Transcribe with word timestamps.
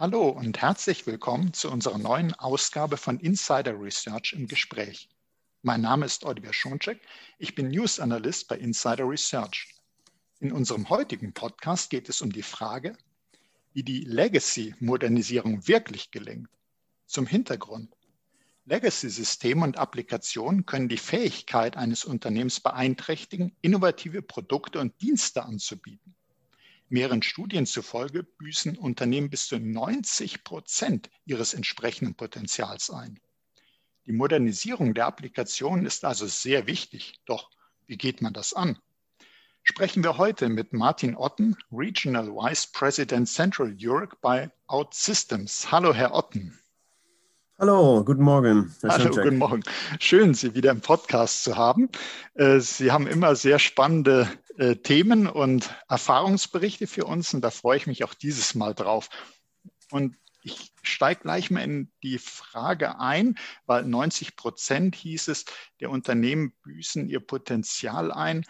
Hallo 0.00 0.28
und 0.28 0.62
herzlich 0.62 1.08
willkommen 1.08 1.52
zu 1.54 1.72
unserer 1.72 1.98
neuen 1.98 2.32
Ausgabe 2.34 2.96
von 2.96 3.18
Insider 3.18 3.80
Research 3.80 4.32
im 4.32 4.46
Gespräch. 4.46 5.08
Mein 5.62 5.80
Name 5.80 6.06
ist 6.06 6.24
Oliver 6.24 6.52
Schoncheck. 6.52 7.00
Ich 7.36 7.56
bin 7.56 7.72
News 7.72 7.98
Analyst 7.98 8.46
bei 8.46 8.58
Insider 8.58 9.08
Research. 9.08 9.74
In 10.38 10.52
unserem 10.52 10.88
heutigen 10.88 11.32
Podcast 11.32 11.90
geht 11.90 12.08
es 12.08 12.22
um 12.22 12.30
die 12.30 12.44
Frage, 12.44 12.96
wie 13.72 13.82
die 13.82 14.04
Legacy-Modernisierung 14.04 15.66
wirklich 15.66 16.12
gelingt. 16.12 16.48
Zum 17.06 17.26
Hintergrund. 17.26 17.92
Legacy-Systeme 18.66 19.64
und 19.64 19.78
Applikationen 19.78 20.64
können 20.64 20.88
die 20.88 20.96
Fähigkeit 20.96 21.76
eines 21.76 22.04
Unternehmens 22.04 22.60
beeinträchtigen, 22.60 23.56
innovative 23.62 24.22
Produkte 24.22 24.78
und 24.78 25.00
Dienste 25.02 25.44
anzubieten. 25.44 26.14
Mehreren 26.90 27.22
Studien 27.22 27.66
zufolge 27.66 28.22
büßen 28.22 28.78
Unternehmen 28.78 29.30
bis 29.30 29.46
zu 29.46 29.58
90 29.58 30.44
Prozent 30.44 31.10
ihres 31.26 31.54
entsprechenden 31.54 32.14
Potenzials 32.14 32.90
ein. 32.90 33.20
Die 34.06 34.12
Modernisierung 34.12 34.94
der 34.94 35.06
Applikationen 35.06 35.84
ist 35.84 36.04
also 36.04 36.26
sehr 36.26 36.66
wichtig. 36.66 37.20
Doch 37.26 37.50
wie 37.86 37.98
geht 37.98 38.22
man 38.22 38.32
das 38.32 38.54
an? 38.54 38.78
Sprechen 39.62 40.02
wir 40.02 40.16
heute 40.16 40.48
mit 40.48 40.72
Martin 40.72 41.14
Otten, 41.14 41.54
Regional 41.70 42.28
Vice 42.28 42.68
President 42.68 43.28
Central 43.28 43.76
Europe 43.78 44.16
bei 44.22 44.50
OutSystems. 44.66 45.70
Hallo, 45.70 45.92
Herr 45.92 46.14
Otten. 46.14 46.58
Hallo, 47.58 48.02
guten 48.02 48.22
Morgen. 48.22 48.74
Herr 48.80 48.92
Hallo, 48.92 49.10
guten 49.10 49.36
Morgen. 49.36 49.62
Schön, 49.98 50.32
Sie 50.32 50.54
wieder 50.54 50.70
im 50.70 50.80
Podcast 50.80 51.44
zu 51.44 51.56
haben. 51.56 51.90
Äh, 52.34 52.60
Sie 52.60 52.92
haben 52.92 53.06
immer 53.06 53.34
sehr 53.36 53.58
spannende 53.58 54.26
äh, 54.58 54.76
Themen 54.76 55.28
und 55.28 55.72
Erfahrungsberichte 55.88 56.88
für 56.88 57.04
uns 57.04 57.32
und 57.32 57.42
da 57.42 57.50
freue 57.50 57.76
ich 57.76 57.86
mich 57.86 58.02
auch 58.02 58.14
dieses 58.14 58.56
Mal 58.56 58.74
drauf. 58.74 59.08
Und 59.90 60.16
ich 60.42 60.72
steige 60.82 61.22
gleich 61.22 61.50
mal 61.50 61.62
in 61.62 61.92
die 62.02 62.18
Frage 62.18 62.98
ein, 62.98 63.38
weil 63.66 63.84
90 63.84 64.34
Prozent 64.34 64.96
hieß 64.96 65.28
es, 65.28 65.44
der 65.80 65.90
Unternehmen 65.90 66.52
büßen 66.62 67.08
ihr 67.08 67.20
Potenzial 67.20 68.10
ein. 68.10 68.44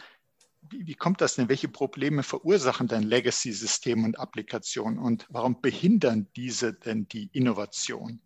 Wie, 0.62 0.86
wie 0.86 0.94
kommt 0.94 1.20
das 1.20 1.34
denn? 1.34 1.48
Welche 1.50 1.68
Probleme 1.68 2.22
verursachen 2.22 2.88
denn 2.88 3.02
Legacy-Systeme 3.02 4.04
und 4.04 4.18
Applikationen 4.18 4.98
und 4.98 5.26
warum 5.28 5.60
behindern 5.60 6.28
diese 6.36 6.72
denn 6.72 7.06
die 7.08 7.28
Innovation? 7.32 8.20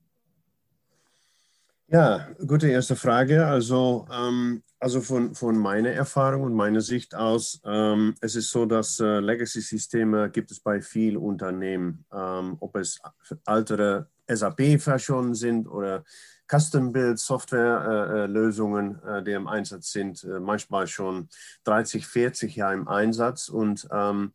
Ja, 1.93 2.27
gute 2.47 2.69
erste 2.69 2.95
Frage. 2.97 3.47
Also, 3.47 4.07
ähm, 4.11 4.63
also 4.81 5.03
von, 5.03 5.35
von 5.35 5.59
meiner 5.59 5.91
Erfahrung 5.91 6.45
und 6.45 6.55
meiner 6.55 6.81
Sicht 6.81 7.15
aus, 7.15 7.61
ähm, 7.67 8.15
es 8.23 8.35
ist 8.35 8.51
so, 8.51 8.65
dass 8.65 8.99
äh, 8.99 9.21
Legacy-Systeme 9.21 10.31
gibt 10.31 10.51
es 10.53 10.61
bei 10.61 10.81
vielen 10.81 11.19
Unternehmen, 11.19 12.07
ähm, 12.11 12.57
ob 12.61 12.77
es 12.77 12.99
ältere 13.47 14.09
SAP-Versionen 14.27 15.35
sind 15.35 15.69
oder 15.69 16.03
Custom-Build-Software-Lösungen, 16.51 19.03
äh, 19.05 19.19
äh, 19.19 19.23
die 19.23 19.33
im 19.33 19.47
Einsatz 19.47 19.93
sind, 19.93 20.25
äh, 20.25 20.41
manchmal 20.41 20.87
schon 20.87 21.29
30, 21.65 22.07
40 22.07 22.57
Jahre 22.57 22.73
im 22.73 22.89
Einsatz. 22.89 23.51
Und 23.51 23.87
ähm, 23.93 24.33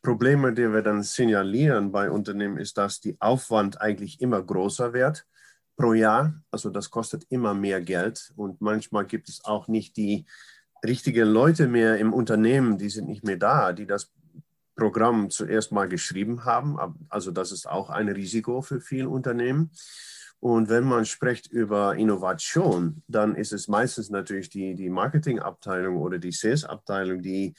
Probleme, 0.00 0.54
die 0.54 0.72
wir 0.72 0.80
dann 0.80 1.02
signalieren 1.02 1.92
bei 1.92 2.10
Unternehmen, 2.10 2.56
ist, 2.56 2.78
dass 2.78 3.00
die 3.00 3.20
Aufwand 3.20 3.82
eigentlich 3.82 4.22
immer 4.22 4.42
größer 4.42 4.94
wird 4.94 5.26
pro 5.76 5.92
Jahr. 5.92 6.34
Also 6.50 6.70
das 6.70 6.90
kostet 6.90 7.24
immer 7.30 7.54
mehr 7.54 7.80
Geld 7.80 8.32
und 8.36 8.60
manchmal 8.60 9.06
gibt 9.06 9.28
es 9.28 9.44
auch 9.44 9.68
nicht 9.68 9.96
die 9.96 10.26
richtigen 10.84 11.28
Leute 11.28 11.66
mehr 11.66 11.98
im 11.98 12.12
Unternehmen, 12.12 12.78
die 12.78 12.90
sind 12.90 13.08
nicht 13.08 13.24
mehr 13.24 13.36
da, 13.36 13.72
die 13.72 13.86
das 13.86 14.12
Programm 14.76 15.30
zuerst 15.30 15.72
mal 15.72 15.88
geschrieben 15.88 16.44
haben. 16.44 16.76
Also 17.08 17.30
das 17.30 17.52
ist 17.52 17.68
auch 17.68 17.90
ein 17.90 18.08
Risiko 18.08 18.60
für 18.60 18.80
viele 18.80 19.08
Unternehmen. 19.08 19.70
Und 20.40 20.68
wenn 20.68 20.84
man 20.84 21.06
spricht 21.06 21.46
über 21.50 21.96
Innovation, 21.96 23.02
dann 23.08 23.34
ist 23.34 23.52
es 23.52 23.66
meistens 23.66 24.10
natürlich 24.10 24.50
die, 24.50 24.74
die 24.74 24.90
Marketingabteilung 24.90 25.96
oder 25.96 26.18
die 26.18 26.32
Sales-Abteilung, 26.32 27.22
die 27.22 27.54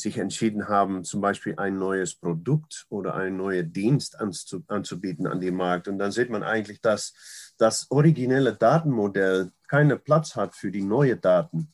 sich 0.00 0.18
entschieden 0.18 0.68
haben, 0.68 1.04
zum 1.04 1.20
Beispiel 1.20 1.54
ein 1.56 1.76
neues 1.76 2.14
Produkt 2.14 2.86
oder 2.88 3.14
einen 3.14 3.36
neuen 3.36 3.72
Dienst 3.72 4.18
anzubieten 4.18 5.26
an 5.26 5.40
den 5.40 5.54
Markt. 5.54 5.88
Und 5.88 5.98
dann 5.98 6.12
sieht 6.12 6.30
man 6.30 6.42
eigentlich, 6.42 6.80
dass 6.80 7.14
das 7.58 7.90
originelle 7.90 8.54
Datenmodell 8.54 9.52
keinen 9.68 10.00
Platz 10.02 10.36
hat 10.36 10.54
für 10.54 10.70
die 10.70 10.82
neuen 10.82 11.20
Daten. 11.20 11.72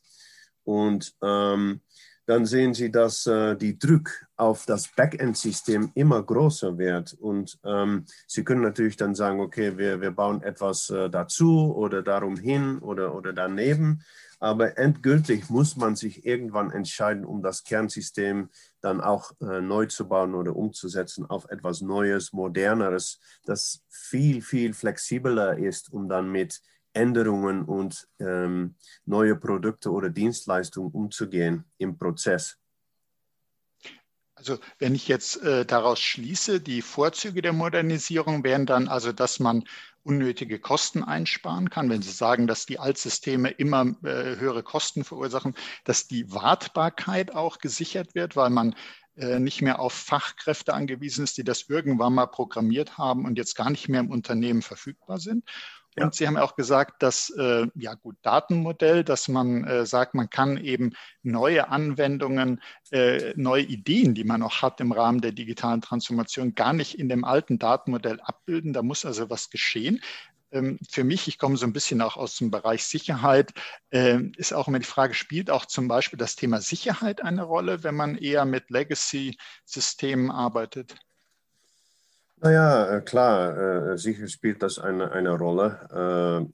Und 0.64 1.14
ähm, 1.22 1.80
dann 2.26 2.44
sehen 2.44 2.74
Sie, 2.74 2.90
dass 2.90 3.26
äh, 3.26 3.56
die 3.56 3.78
Druck 3.78 4.10
auf 4.36 4.66
das 4.66 4.88
Backend-System 4.88 5.92
immer 5.94 6.22
größer 6.22 6.76
wird. 6.76 7.14
Und 7.14 7.58
ähm, 7.64 8.04
Sie 8.26 8.44
können 8.44 8.62
natürlich 8.62 8.96
dann 8.96 9.14
sagen, 9.14 9.40
okay, 9.40 9.78
wir, 9.78 10.00
wir 10.00 10.10
bauen 10.10 10.42
etwas 10.42 10.90
äh, 10.90 11.08
dazu 11.08 11.74
oder 11.74 12.02
darum 12.02 12.36
hin 12.36 12.78
oder, 12.80 13.14
oder 13.14 13.32
daneben. 13.32 14.02
Aber 14.38 14.76
endgültig 14.76 15.48
muss 15.48 15.76
man 15.76 15.96
sich 15.96 16.26
irgendwann 16.26 16.70
entscheiden, 16.70 17.24
um 17.24 17.42
das 17.42 17.64
Kernsystem 17.64 18.50
dann 18.82 19.00
auch 19.00 19.32
äh, 19.40 19.60
neu 19.60 19.86
zu 19.86 20.08
bauen 20.08 20.34
oder 20.34 20.54
umzusetzen 20.54 21.24
auf 21.24 21.48
etwas 21.48 21.80
Neues, 21.80 22.32
Moderneres, 22.32 23.20
das 23.44 23.82
viel, 23.88 24.42
viel 24.42 24.74
flexibler 24.74 25.56
ist, 25.56 25.90
um 25.92 26.08
dann 26.08 26.30
mit 26.30 26.60
Änderungen 26.96 27.62
und 27.62 28.08
ähm, 28.18 28.74
neue 29.04 29.36
Produkte 29.36 29.90
oder 29.90 30.10
Dienstleistungen 30.10 30.90
umzugehen 30.90 31.64
im 31.78 31.98
Prozess. 31.98 32.56
Also 34.34 34.58
wenn 34.78 34.94
ich 34.94 35.08
jetzt 35.08 35.42
äh, 35.42 35.64
daraus 35.64 36.00
schließe, 36.00 36.60
die 36.60 36.82
Vorzüge 36.82 37.40
der 37.40 37.54
Modernisierung 37.54 38.44
wären 38.44 38.66
dann 38.66 38.88
also, 38.88 39.12
dass 39.12 39.40
man 39.40 39.64
unnötige 40.02 40.58
Kosten 40.60 41.02
einsparen 41.02 41.70
kann, 41.70 41.90
wenn 41.90 42.02
Sie 42.02 42.12
sagen, 42.12 42.46
dass 42.46 42.66
die 42.66 42.78
Altsysteme 42.78 43.50
immer 43.50 43.86
äh, 44.04 44.36
höhere 44.36 44.62
Kosten 44.62 45.04
verursachen, 45.04 45.54
dass 45.84 46.06
die 46.06 46.32
Wartbarkeit 46.32 47.34
auch 47.34 47.58
gesichert 47.58 48.14
wird, 48.14 48.36
weil 48.36 48.50
man 48.50 48.76
äh, 49.16 49.38
nicht 49.38 49.62
mehr 49.62 49.80
auf 49.80 49.94
Fachkräfte 49.94 50.74
angewiesen 50.74 51.24
ist, 51.24 51.38
die 51.38 51.44
das 51.44 51.68
irgendwann 51.68 52.14
mal 52.14 52.26
programmiert 52.26 52.98
haben 52.98 53.24
und 53.24 53.38
jetzt 53.38 53.56
gar 53.56 53.70
nicht 53.70 53.88
mehr 53.88 54.00
im 54.00 54.10
Unternehmen 54.10 54.62
verfügbar 54.62 55.18
sind. 55.18 55.44
Und 55.98 56.04
ja. 56.04 56.12
Sie 56.12 56.26
haben 56.26 56.36
auch 56.36 56.56
gesagt, 56.56 57.02
dass, 57.02 57.30
äh, 57.30 57.66
ja 57.74 57.94
gut, 57.94 58.16
Datenmodell, 58.22 59.02
dass 59.02 59.28
man 59.28 59.64
äh, 59.64 59.86
sagt, 59.86 60.14
man 60.14 60.28
kann 60.28 60.58
eben 60.58 60.92
neue 61.22 61.68
Anwendungen, 61.68 62.60
äh, 62.90 63.32
neue 63.36 63.62
Ideen, 63.62 64.14
die 64.14 64.24
man 64.24 64.42
auch 64.42 64.60
hat 64.60 64.80
im 64.80 64.92
Rahmen 64.92 65.22
der 65.22 65.32
digitalen 65.32 65.80
Transformation, 65.80 66.54
gar 66.54 66.74
nicht 66.74 66.98
in 66.98 67.08
dem 67.08 67.24
alten 67.24 67.58
Datenmodell 67.58 68.20
abbilden. 68.20 68.74
Da 68.74 68.82
muss 68.82 69.06
also 69.06 69.30
was 69.30 69.48
geschehen. 69.48 70.00
Ähm, 70.52 70.78
für 70.90 71.04
mich, 71.04 71.28
ich 71.28 71.38
komme 71.38 71.56
so 71.56 71.66
ein 71.66 71.72
bisschen 71.72 72.00
auch 72.02 72.16
aus 72.16 72.36
dem 72.36 72.50
Bereich 72.50 72.84
Sicherheit, 72.84 73.52
äh, 73.90 74.20
ist 74.36 74.52
auch 74.52 74.68
immer 74.68 74.78
die 74.78 74.84
Frage, 74.84 75.14
spielt 75.14 75.50
auch 75.50 75.66
zum 75.66 75.88
Beispiel 75.88 76.18
das 76.18 76.36
Thema 76.36 76.60
Sicherheit 76.60 77.22
eine 77.22 77.42
Rolle, 77.42 77.82
wenn 77.84 77.94
man 77.94 78.16
eher 78.16 78.44
mit 78.44 78.70
Legacy-Systemen 78.70 80.30
arbeitet? 80.30 80.96
Naja, 82.38 82.96
äh, 82.98 83.00
klar, 83.00 83.92
äh, 83.92 83.98
sicher 83.98 84.28
spielt 84.28 84.62
das 84.62 84.78
eine, 84.78 85.10
eine 85.10 85.30
Rolle. 85.38 85.88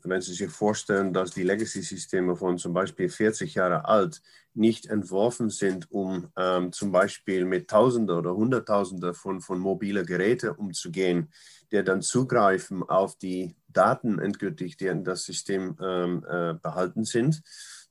Äh, 0.05 0.09
wenn 0.09 0.21
Sie 0.21 0.33
sich 0.33 0.49
vorstellen, 0.51 1.13
dass 1.13 1.33
die 1.33 1.43
Legacy-Systeme 1.43 2.37
von 2.37 2.57
zum 2.57 2.73
Beispiel 2.73 3.09
40 3.09 3.55
Jahre 3.57 3.85
alt 3.87 4.23
nicht 4.55 4.87
entworfen 4.87 5.51
sind, 5.51 5.91
um 5.91 6.29
ähm, 6.37 6.71
zum 6.73 6.93
Beispiel 6.93 7.45
mit 7.45 7.69
Tausende 7.69 8.15
oder 8.15 8.37
Hunderttausende 8.37 9.13
von, 9.13 9.41
von 9.41 9.59
mobile 9.59 10.05
Geräten 10.05 10.51
umzugehen, 10.51 11.33
die 11.73 11.83
dann 11.83 12.01
zugreifen 12.01 12.85
auf 12.85 13.17
die 13.19 13.57
Daten 13.69 14.21
endgültig, 14.21 14.77
die 14.77 14.87
in 14.87 15.03
das 15.03 15.25
System 15.25 15.77
ähm, 15.83 16.25
äh, 16.29 16.55
behalten 16.55 17.05
sind, 17.05 17.43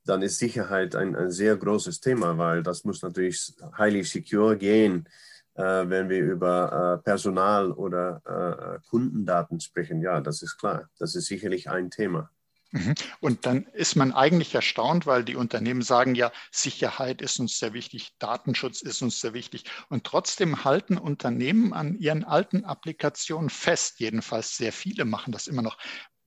dann 0.06 0.22
ist 0.22 0.38
Sicherheit 0.38 0.96
ein, 0.96 1.16
ein 1.16 1.30
sehr 1.32 1.58
großes 1.58 2.00
Thema, 2.00 2.38
weil 2.38 2.64
das 2.64 2.86
muss 2.86 3.02
natürlich 3.02 3.54
highly 3.78 4.04
secure 4.04 4.56
gehen 4.58 5.08
äh, 5.08 5.31
wenn 5.56 6.10
wir 6.10 6.20
über 6.20 7.00
äh, 7.00 7.04
Personal- 7.04 7.72
oder 7.72 8.22
äh, 8.26 8.90
Kundendaten 8.90 9.60
sprechen. 9.60 10.02
Ja, 10.02 10.22
das 10.22 10.42
ist 10.42 10.58
klar. 10.58 10.90
Das 10.98 11.16
ist 11.16 11.26
sicherlich 11.26 11.70
ein 11.70 11.92
Thema. 11.92 12.30
Mhm. 12.72 12.96
Und 13.20 13.46
dann 13.46 13.66
ist 13.74 13.96
man 13.96 14.14
eigentlich 14.14 14.56
erstaunt, 14.56 15.06
weil 15.06 15.26
die 15.26 15.36
Unternehmen 15.36 15.82
sagen 15.82 16.16
ja, 16.16 16.32
Sicherheit 16.52 17.22
ist 17.22 17.40
uns 17.40 17.60
sehr 17.60 17.74
wichtig, 17.74 18.16
Datenschutz 18.18 18.82
ist 18.82 19.02
uns 19.02 19.20
sehr 19.20 19.34
wichtig. 19.34 19.66
Und 19.90 20.06
trotzdem 20.06 20.64
halten 20.64 20.98
Unternehmen 20.98 21.74
an 21.74 21.96
ihren 21.96 22.24
alten 22.24 22.64
Applikationen 22.64 23.50
fest. 23.50 24.00
Jedenfalls 24.00 24.56
sehr 24.56 24.72
viele 24.72 25.04
machen 25.04 25.34
das 25.34 25.48
immer 25.48 25.62
noch. 25.62 25.78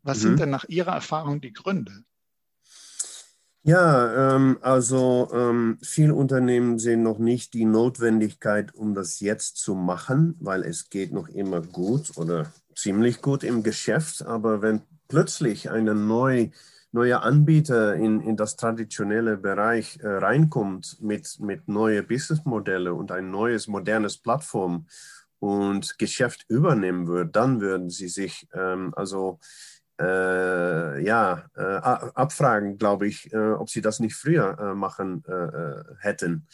Was 0.03 0.19
mhm. 0.19 0.23
sind 0.23 0.41
denn 0.41 0.50
nach 0.50 0.65
Ihrer 0.65 0.93
Erfahrung 0.93 1.41
die 1.41 1.55
Gründe? 1.55 2.05
Ja, 3.66 4.37
ähm, 4.37 4.58
also 4.61 5.31
ähm, 5.32 5.78
viele 5.82 6.14
Unternehmen 6.14 6.78
sehen 6.78 7.02
noch 7.02 7.19
nicht 7.19 7.55
die 7.55 7.64
Notwendigkeit, 7.64 8.75
um 8.75 8.94
das 8.94 9.20
jetzt 9.20 9.56
zu 9.56 9.75
machen, 9.75 10.37
weil 10.40 10.62
es 10.64 10.90
geht 10.90 11.12
noch 11.12 11.28
immer 11.28 11.62
gut 11.62 12.12
oder 12.19 12.52
ziemlich 12.76 13.22
gut 13.22 13.43
im 13.43 13.62
Geschäft. 13.62 14.20
Aber 14.26 14.61
wenn 14.61 14.82
plötzlich 15.08 15.70
ein 15.70 15.84
neu, 16.06 16.50
neuer 16.93 17.22
Anbieter 17.22 17.94
in, 17.94 18.20
in 18.20 18.37
das 18.37 18.56
traditionelle 18.56 19.38
Bereich 19.38 19.99
äh, 20.02 20.08
reinkommt 20.08 20.99
mit, 21.00 21.40
mit 21.40 21.67
neuen 21.67 22.06
Businessmodellen 22.06 22.93
und 22.93 23.12
ein 23.12 23.31
neues, 23.31 23.67
modernes 23.67 24.19
Plattform, 24.19 24.87
und 25.44 25.99
Geschäft 25.99 26.46
übernehmen 26.49 27.06
würde, 27.06 27.31
dann 27.31 27.60
würden 27.60 27.90
sie 27.90 28.08
sich 28.08 28.49
ähm, 28.55 28.94
also 28.96 29.40
äh, 30.00 31.05
ja, 31.05 31.44
äh, 31.55 31.62
abfragen, 31.62 32.79
glaube 32.79 33.06
ich, 33.06 33.32
äh, 33.32 33.52
ob 33.52 33.70
sie 33.70 33.81
das 33.81 34.00
nicht 34.00 34.14
früher 34.14 34.58
äh, 34.58 34.75
machen 34.75 35.25
äh, 35.29 35.32
äh, 35.32 35.85
hätten. 35.99 36.46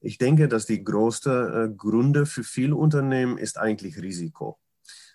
Ich 0.00 0.18
denke, 0.18 0.48
dass 0.48 0.66
die 0.66 0.84
größte 0.84 1.74
Gründe 1.76 2.24
für 2.24 2.44
viele 2.44 2.76
Unternehmen 2.76 3.36
ist 3.36 3.58
eigentlich 3.58 4.00
Risiko. 4.00 4.58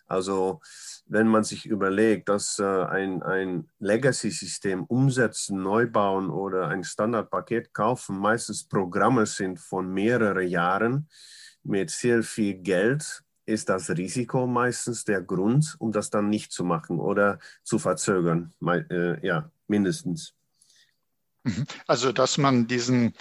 Also 0.08 0.60
wenn 1.06 1.28
man 1.28 1.46
sich 1.46 1.66
überlegt, 1.66 2.28
dass 2.28 2.60
ein, 2.60 3.24
ein 3.24 3.70
Legacy-System 3.80 4.84
umsetzen, 4.84 5.62
neu 5.64 5.88
bauen 5.88 6.30
oder 6.30 6.68
ein 6.68 6.84
Standardpaket 6.84 7.74
kaufen, 7.74 8.20
meistens 8.20 8.68
Programme 8.68 9.25
sind 9.25 9.58
von 9.58 9.94
mehreren 9.94 10.48
Jahren 10.48 11.08
mit 11.64 11.90
sehr 11.90 12.22
viel 12.24 12.56
Geld 12.56 13.24
ist 13.45 13.69
das 13.69 13.90
Risiko 13.90 14.48
meistens 14.48 15.06
der 15.06 15.22
Grund, 15.22 15.75
um 15.80 15.92
das 15.92 16.10
dann 16.10 16.30
nicht 16.30 16.51
zu 16.51 16.63
machen 16.63 17.00
oder 17.00 17.40
zu 17.63 17.80
verzögern. 17.80 18.54
Äh, 18.66 19.25
ja, 19.25 19.51
mindestens. 19.68 20.34
Mhm. 21.44 21.66
Also, 21.88 22.12
dass 22.12 22.38
man 22.38 22.68
diesen 22.68 23.13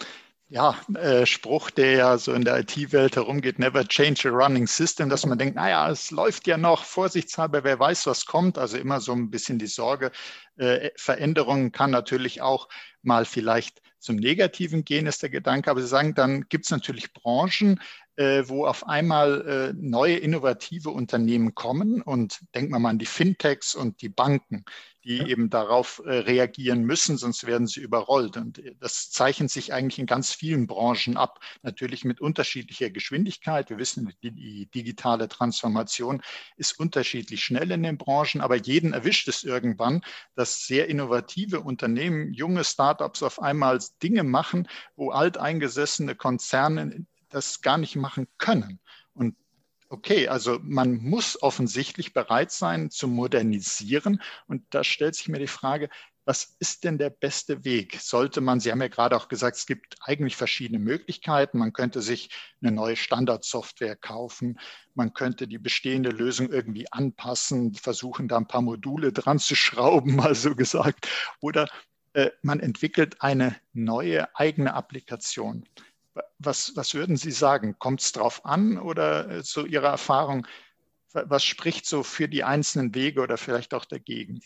ja, 0.53 0.77
äh, 0.97 1.25
Spruch, 1.25 1.71
der 1.71 1.93
ja 1.93 2.19
so 2.19 2.35
in 2.35 2.45
der 2.45 2.59
IT-Welt 2.61 3.17
herumgeht, 3.17 3.59
never 3.59 3.89
change 3.89 4.29
a 4.29 4.31
running 4.31 4.67
system, 4.67 5.09
dass 5.09 5.25
man 5.25 5.39
denkt, 5.39 5.57
naja, 5.57 5.91
es 5.91 6.11
läuft 6.11 6.47
ja 6.47 6.59
noch, 6.59 6.85
vorsichtshalber, 6.85 7.65
wer 7.65 7.81
weiß, 7.81 8.07
was 8.07 8.27
kommt. 8.27 8.59
Also 8.59 8.77
immer 8.77 9.01
so 9.01 9.13
ein 9.13 9.31
bisschen 9.31 9.59
die 9.59 9.67
Sorge, 9.67 10.13
äh, 10.59 10.91
Veränderungen 10.95 11.73
kann 11.73 11.91
natürlich 11.91 12.43
auch 12.43 12.69
mal 13.01 13.25
vielleicht 13.25 13.81
zum 13.99 14.17
Negativen 14.17 14.85
gehen, 14.85 15.07
ist 15.07 15.23
der 15.23 15.31
Gedanke. 15.31 15.71
Aber 15.71 15.81
Sie 15.81 15.89
sagen, 15.89 16.15
dann 16.15 16.47
gibt 16.51 16.67
es 16.67 16.71
natürlich 16.71 17.15
Branchen, 17.15 17.81
äh, 18.17 18.45
wo 18.47 18.67
auf 18.67 18.87
einmal 18.87 19.73
äh, 19.73 19.73
neue 19.75 20.17
innovative 20.17 20.91
Unternehmen 20.91 21.55
kommen 21.55 22.03
und 22.03 22.41
denkt 22.55 22.71
man 22.71 22.83
mal 22.83 22.91
an 22.91 22.99
die 22.99 23.07
Fintechs 23.07 23.75
und 23.75 24.03
die 24.03 24.11
Banken, 24.11 24.65
die 25.05 25.17
ja. 25.17 25.27
eben 25.27 25.51
darauf 25.51 26.03
äh, 26.05 26.11
reagieren 26.11 26.85
müssen, 26.85 27.17
sonst 27.17 27.47
werden 27.47 27.67
sie 27.67 27.81
überrollt. 27.81 28.37
Und 28.37 28.59
äh, 28.59 28.75
das 28.79 29.11
zeichnet 29.11 29.51
sich 29.51 29.73
eigentlich 29.73 29.99
in 29.99 30.07
ganz 30.07 30.33
vielen 30.33 30.67
Branchen 30.67 31.17
ab, 31.17 31.41
natürlich 31.63 32.05
mit 32.05 32.21
unterschiedlicher 32.21 32.91
Geschwindigkeit. 32.91 33.71
Wir 33.71 33.79
wissen, 33.79 34.13
die, 34.23 34.31
die 34.31 34.67
digitale 34.67 35.29
Transformation 35.29 36.23
ist 36.57 36.79
unterschiedlich 36.79 37.43
schnell 37.43 37.71
in 37.71 37.83
den 37.83 37.99
Branchen, 37.99 38.41
aber 38.43 38.57
jeden 38.57 38.93
erwischt 38.93 39.29
es 39.29 39.43
irgendwann, 39.43 40.03
dass 40.35 40.67
sehr 40.67 40.89
innovative 40.89 41.61
Unternehmen, 41.61 42.33
junge 42.35 42.65
Startups 42.65 43.23
auf 43.23 43.41
einmal 43.41 43.81
Dinge 44.03 44.23
machen, 44.23 44.69
wo 44.97 45.11
alteingesessene 45.11 46.15
Konzerne 46.15 47.07
das 47.33 47.61
gar 47.63 47.79
nicht 47.79 47.97
machen 47.97 48.29
können. 48.39 48.81
Und 49.15 49.37
okay, 49.89 50.29
also 50.29 50.59
man 50.63 50.97
muss 50.97 51.43
offensichtlich 51.43 52.15
bereit 52.15 52.51
sein 52.51 52.91
zu 52.91 53.09
modernisieren. 53.09 54.23
Und 54.47 54.65
da 54.71 54.85
stellt 54.85 55.15
sich 55.15 55.29
mir 55.29 55.39
die 55.39 55.47
Frage, 55.47 55.89
was 56.25 56.57
ist 56.61 56.85
denn 56.85 56.99
der 56.99 57.11
beste 57.11 57.65
Weg? 57.65 57.99
Sollte 58.01 58.41
man, 58.41 58.61
Sie 58.61 58.71
haben 58.71 58.81
ja 58.81 58.89
gerade 58.89 59.17
auch 59.17 59.29
gesagt, 59.29 59.57
es 59.57 59.67
gibt 59.67 59.97
eigentlich 60.03 60.37
verschiedene 60.37 60.79
Möglichkeiten. 60.79 61.59
Man 61.59 61.73
könnte 61.73 62.01
sich 62.01 62.31
eine 62.63 62.71
neue 62.71 62.97
Standardsoftware 62.97 63.97
kaufen. 63.97 64.59
Man 64.95 65.15
könnte 65.15 65.49
die 65.49 65.59
bestehende 65.59 66.11
Lösung 66.11 66.51
irgendwie 66.51 66.91
anpassen, 66.93 67.75
versuchen, 67.75 68.29
da 68.29 68.37
ein 68.37 68.47
paar 68.47 68.63
Module 68.63 69.13
dran 69.13 69.39
zu 69.39 69.57
schrauben, 69.57 70.15
mal 70.17 70.35
so 70.35 70.55
gesagt. 70.55 71.09
Oder 71.41 71.69
äh, 72.13 72.31
man 72.43 72.61
entwickelt 72.61 73.21
eine 73.21 73.57
neue 73.73 74.35
eigene 74.37 74.75
Applikation. 74.75 75.65
Was, 76.39 76.73
was 76.75 76.95
würden 76.95 77.17
Sie 77.17 77.31
sagen? 77.31 77.77
Kommt 77.79 78.03
es 78.03 78.13
darauf 78.13 78.45
an 78.45 78.79
oder 78.79 79.43
zu 79.43 79.65
äh, 79.65 79.69
Ihrer 79.69 79.89
Erfahrung, 79.89 80.47
was 81.13 81.45
spricht 81.45 81.87
so 81.87 82.03
für 82.03 82.29
die 82.29 82.45
einzelnen 82.45 82.95
Wege 82.95 83.21
oder 83.21 83.37
vielleicht 83.37 83.75
auch 83.75 83.85
dagegen? 83.85 84.41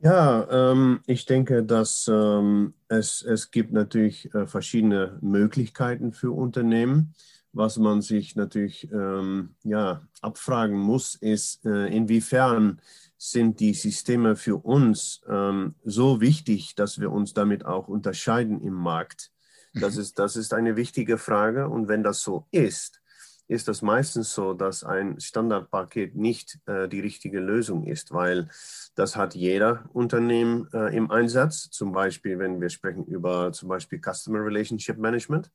Ja, 0.00 0.46
ähm, 0.70 1.00
ich 1.06 1.26
denke, 1.26 1.64
dass 1.64 2.08
ähm, 2.08 2.74
es, 2.88 3.22
es 3.22 3.50
gibt 3.50 3.72
natürlich 3.72 4.32
äh, 4.32 4.46
verschiedene 4.46 5.18
Möglichkeiten 5.20 6.12
für 6.12 6.30
Unternehmen. 6.30 7.14
Was 7.52 7.78
man 7.78 8.02
sich 8.02 8.36
natürlich 8.36 8.88
ähm, 8.92 9.56
ja, 9.64 10.02
abfragen 10.20 10.78
muss, 10.78 11.16
ist, 11.16 11.64
äh, 11.64 11.86
inwiefern 11.88 12.80
sind 13.16 13.58
die 13.58 13.74
Systeme 13.74 14.36
für 14.36 14.64
uns 14.64 15.22
ähm, 15.28 15.74
so 15.84 16.20
wichtig, 16.20 16.76
dass 16.76 17.00
wir 17.00 17.10
uns 17.10 17.34
damit 17.34 17.64
auch 17.64 17.88
unterscheiden 17.88 18.60
im 18.60 18.74
Markt. 18.74 19.32
Das 19.74 19.94
mhm. 19.94 20.00
ist, 20.02 20.18
das 20.18 20.36
ist 20.36 20.54
eine 20.54 20.76
wichtige 20.76 21.18
Frage. 21.18 21.68
Und 21.68 21.88
wenn 21.88 22.02
das 22.02 22.20
so 22.20 22.46
ist, 22.50 23.00
ist 23.48 23.66
das 23.66 23.80
meistens 23.80 24.34
so, 24.34 24.52
dass 24.52 24.84
ein 24.84 25.18
Standardpaket 25.20 26.14
nicht 26.14 26.58
äh, 26.66 26.86
die 26.86 27.00
richtige 27.00 27.40
Lösung 27.40 27.86
ist, 27.86 28.12
weil 28.12 28.48
das 28.94 29.16
hat 29.16 29.34
jeder 29.34 29.88
Unternehmen 29.94 30.68
äh, 30.74 30.94
im 30.94 31.10
Einsatz. 31.10 31.70
Zum 31.70 31.92
Beispiel, 31.92 32.38
wenn 32.38 32.60
wir 32.60 32.68
sprechen 32.68 33.06
über 33.06 33.52
zum 33.52 33.70
Beispiel 33.70 34.00
Customer 34.00 34.44
Relationship 34.44 34.98
Management, 34.98 35.50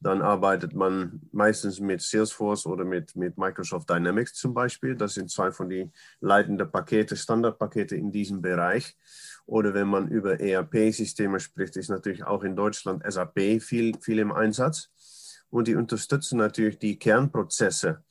dann 0.00 0.22
arbeitet 0.22 0.74
man 0.74 1.20
meistens 1.32 1.80
mit 1.80 2.00
Salesforce 2.00 2.66
oder 2.66 2.84
mit, 2.84 3.16
mit 3.16 3.36
Microsoft 3.36 3.90
Dynamics 3.90 4.34
zum 4.34 4.54
Beispiel. 4.54 4.94
Das 4.94 5.14
sind 5.14 5.30
zwei 5.30 5.50
von 5.50 5.68
den 5.68 5.92
leitenden 6.20 6.70
Pakete, 6.70 7.16
Standardpakete 7.16 7.96
in 7.96 8.12
diesem 8.12 8.40
Bereich. 8.40 8.96
Oder 9.46 9.74
wenn 9.74 9.88
man 9.88 10.08
über 10.08 10.38
ERP-Systeme 10.40 11.40
spricht, 11.40 11.76
ist 11.76 11.88
natürlich 11.88 12.24
auch 12.24 12.44
in 12.44 12.54
Deutschland 12.54 13.02
SAP 13.10 13.60
viel, 13.60 13.98
viel 14.00 14.20
im 14.20 14.30
Einsatz. 14.30 14.90
Und 15.50 15.66
die 15.66 15.74
unterstützen 15.74 16.38
natürlich 16.38 16.78
die 16.78 16.98
Kernprozesse. 16.98 18.04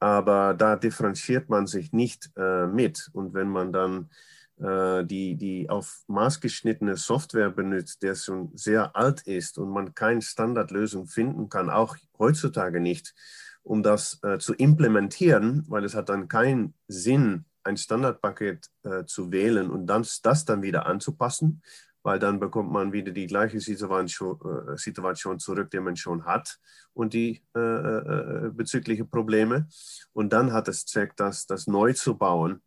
Aber 0.00 0.54
da 0.54 0.76
differenziert 0.76 1.48
man 1.48 1.66
sich 1.66 1.92
nicht 1.92 2.30
äh, 2.36 2.66
mit. 2.66 3.08
Und 3.12 3.34
wenn 3.34 3.50
man 3.50 3.72
dann 3.72 4.10
die, 4.60 5.36
die 5.36 5.70
auf 5.70 6.02
maßgeschnittene 6.08 6.96
Software 6.96 7.50
benutzt, 7.50 8.02
der 8.02 8.14
schon 8.14 8.50
sehr 8.54 8.94
alt 8.94 9.22
ist 9.22 9.58
und 9.58 9.70
man 9.70 9.94
keine 9.94 10.20
Standardlösung 10.20 11.06
finden 11.06 11.48
kann, 11.48 11.70
auch 11.70 11.96
heutzutage 12.18 12.80
nicht, 12.80 13.14
um 13.62 13.82
das 13.82 14.18
äh, 14.22 14.38
zu 14.38 14.54
implementieren, 14.54 15.64
weil 15.68 15.84
es 15.84 15.94
hat 15.94 16.08
dann 16.08 16.28
keinen 16.28 16.74
Sinn, 16.88 17.44
ein 17.62 17.76
Standardpaket 17.76 18.66
äh, 18.84 19.04
zu 19.04 19.32
wählen 19.32 19.70
und 19.70 19.86
dann, 19.86 20.06
das 20.22 20.44
dann 20.44 20.62
wieder 20.62 20.86
anzupassen, 20.86 21.62
weil 22.02 22.18
dann 22.18 22.40
bekommt 22.40 22.70
man 22.70 22.92
wieder 22.92 23.12
die 23.12 23.26
gleiche 23.26 23.60
Situation, 23.60 24.38
äh, 24.76 25.38
zurück, 25.38 25.70
die 25.70 25.80
man 25.80 25.96
schon 25.96 26.24
hat 26.24 26.58
und 26.94 27.12
die 27.12 27.42
äh, 27.54 27.60
äh, 27.60 28.46
äh, 28.46 28.50
bezügliche 28.50 29.04
Probleme. 29.04 29.68
Und 30.12 30.32
dann 30.32 30.52
hat 30.52 30.68
es 30.68 30.86
Zweck, 30.86 31.16
das, 31.16 31.46
das 31.46 31.66
neu 31.66 31.92
zu 31.92 32.16
bauen. 32.16 32.62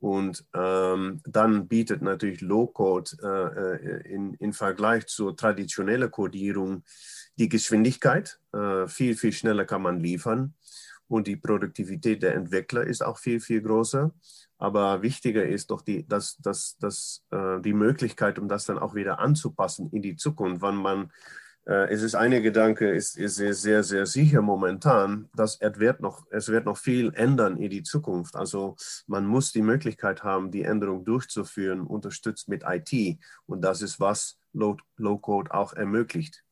Und 0.00 0.44
ähm, 0.54 1.20
dann 1.24 1.68
bietet 1.68 2.02
natürlich 2.02 2.40
Low-Code 2.40 3.10
äh, 3.22 4.12
in, 4.12 4.34
in 4.34 4.52
Vergleich 4.52 5.06
zur 5.06 5.36
traditionellen 5.36 6.10
Codierung 6.10 6.82
die 7.36 7.48
Geschwindigkeit. 7.48 8.40
viel, 8.86 9.16
viel 9.16 9.32
schneller 9.32 9.64
kann 9.64 9.82
man 9.82 10.00
liefern 10.00 10.54
und 11.10 11.26
die 11.26 11.36
Produktivität 11.36 12.22
der 12.22 12.34
Entwickler 12.34 12.84
ist 12.84 13.02
auch 13.04 13.18
viel, 13.18 13.40
viel 13.40 13.60
größer. 13.60 14.12
Aber 14.58 15.02
wichtiger 15.02 15.44
ist 15.44 15.70
doch 15.70 15.82
die, 15.82 16.06
dass, 16.06 16.36
dass, 16.36 16.78
dass, 16.78 17.24
äh, 17.30 17.60
die 17.60 17.72
Möglichkeit, 17.72 18.38
um 18.38 18.46
das 18.46 18.66
dann 18.66 18.78
auch 18.78 18.94
wieder 18.94 19.18
anzupassen 19.18 19.90
in 19.90 20.02
die 20.02 20.16
Zukunft, 20.16 20.62
wann 20.62 20.76
man 20.76 21.04
äh, 21.04 21.08
es 21.74 22.02
ist 22.02 22.14
eine 22.14 22.42
Gedanke, 22.42 22.90
ist, 22.90 23.16
ist 23.16 23.36
sehr, 23.36 23.54
sehr, 23.54 23.84
sehr 23.84 24.06
sicher 24.06 24.42
momentan, 24.42 25.28
dass 25.34 25.60
es 25.60 25.78
wird, 25.78 26.00
noch, 26.00 26.26
es 26.30 26.48
wird 26.48 26.64
noch 26.64 26.76
viel 26.76 27.12
ändern 27.14 27.56
in 27.58 27.70
die 27.70 27.82
Zukunft. 27.82 28.34
Also 28.34 28.76
man 29.06 29.26
muss 29.26 29.52
die 29.52 29.62
Möglichkeit 29.62 30.24
haben, 30.24 30.50
die 30.50 30.62
Änderung 30.62 31.04
durchzuführen, 31.04 31.82
unterstützt 31.82 32.48
mit 32.48 32.64
IT. 32.66 33.18
Und 33.46 33.62
das 33.62 33.82
ist, 33.82 34.00
was 34.00 34.38
Low-Code 34.52 35.54
auch 35.54 35.72
ermöglicht. 35.72 36.42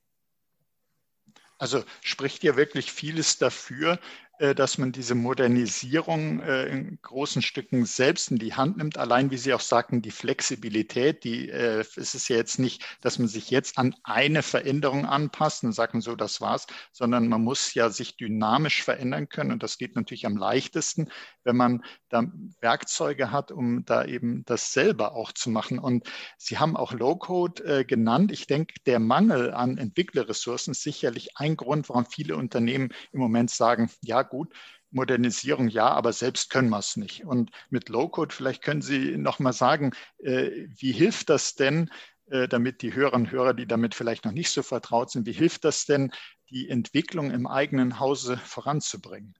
Also 1.59 1.83
spricht 2.03 2.45
ja 2.45 2.57
wirklich 2.57 2.93
vieles 2.93 3.39
dafür, 3.39 3.95
äh, 3.95 3.99
dass 4.39 4.79
man 4.79 4.93
diese 4.93 5.17
Modernisierung 5.17 6.41
äh, 6.41 6.67
in 6.67 6.99
großen 7.03 7.43
Stücken 7.43 7.85
selbst 7.87 8.31
in 8.31 8.39
die 8.39 8.55
Hand 8.55 8.77
nimmt. 8.77 8.97
Allein, 8.97 9.33
wie 9.33 9.37
Sie 9.37 9.53
auch 9.53 9.61
sagten, 9.61 10.01
die 10.01 10.13
Flexibilität, 10.13 11.25
die, 11.25 11.49
äh, 11.49 11.81
es 11.81 12.15
ist 12.15 12.29
ja 12.29 12.37
jetzt 12.37 12.59
nicht, 12.59 12.85
dass 13.01 13.19
man 13.19 13.27
sich 13.27 13.51
jetzt 13.51 13.79
an 13.79 13.97
eine 14.05 14.43
Veränderung 14.43 15.07
anpasst 15.07 15.65
und 15.65 15.73
sagt, 15.73 16.01
so, 16.03 16.15
das 16.15 16.41
war's, 16.41 16.67
sondern 16.93 17.29
man 17.29 17.43
muss 17.43 17.75
ja 17.75 17.91
sich 17.91 18.17
dynamisch 18.17 18.83
verändern 18.85 19.29
können. 19.29 19.51
Und 19.51 19.63
das 19.63 19.79
geht 19.79 19.97
natürlich 19.97 20.27
am 20.27 20.37
leichtesten, 20.37 21.11
wenn 21.43 21.57
man 21.57 21.83
da 22.09 22.23
Werkzeuge 22.61 23.33
hat, 23.33 23.51
um 23.51 23.85
da 23.85 24.05
eben 24.05 24.45
das 24.45 24.73
selber 24.73 25.15
auch 25.15 25.33
zu 25.33 25.51
machen. 25.51 25.79
Und 25.79 26.07
Sie 26.37 26.59
haben 26.59 26.77
auch 26.77 26.93
Low-Code 26.93 27.85
genannt. 27.87 28.31
Ich 28.33 28.47
denke, 28.47 28.75
der 28.87 29.01
Mangel 29.01 29.53
an 29.53 29.79
Entwicklerressourcen 29.79 30.73
ist 30.73 30.83
sicherlich 30.83 31.37
ein 31.37 31.57
Grund, 31.57 31.89
warum 31.89 32.07
viele 32.07 32.37
Unternehmen 32.37 32.91
im 33.13 33.21
Moment 33.21 33.51
sagen, 33.51 33.91
ja, 34.03 34.28
gut, 34.29 34.53
Modernisierung 34.91 35.69
ja, 35.69 35.89
aber 35.89 36.13
selbst 36.13 36.51
können 36.51 36.71
wir 36.71 36.79
es 36.79 36.97
nicht. 36.97 37.25
Und 37.25 37.51
mit 37.71 37.89
Low-Code, 37.89 38.35
vielleicht 38.35 38.63
können 38.63 38.83
Sie 38.83 39.17
noch 39.17 39.39
mal 39.39 39.53
sagen, 39.53 39.93
äh, 40.19 40.67
wie 40.77 40.93
hilft 40.93 41.29
das 41.31 41.55
denn, 41.55 41.91
äh, 42.31 42.49
damit 42.49 42.83
die 42.83 42.95
Hörerinnen 42.95 43.27
und 43.27 43.33
Hörer, 43.33 43.55
die 43.55 43.67
damit 43.67 43.95
vielleicht 43.95 44.25
noch 44.25 44.33
nicht 44.33 44.51
so 44.51 44.63
vertraut 44.63 45.11
sind, 45.11 45.27
wie 45.27 45.33
hilft 45.33 45.65
das 45.65 45.85
denn, 45.85 46.11
die 46.51 46.69
Entwicklung 46.69 47.31
im 47.31 47.47
eigenen 47.47 48.01
Hause 48.01 48.39
voranzubringen. 48.39 49.35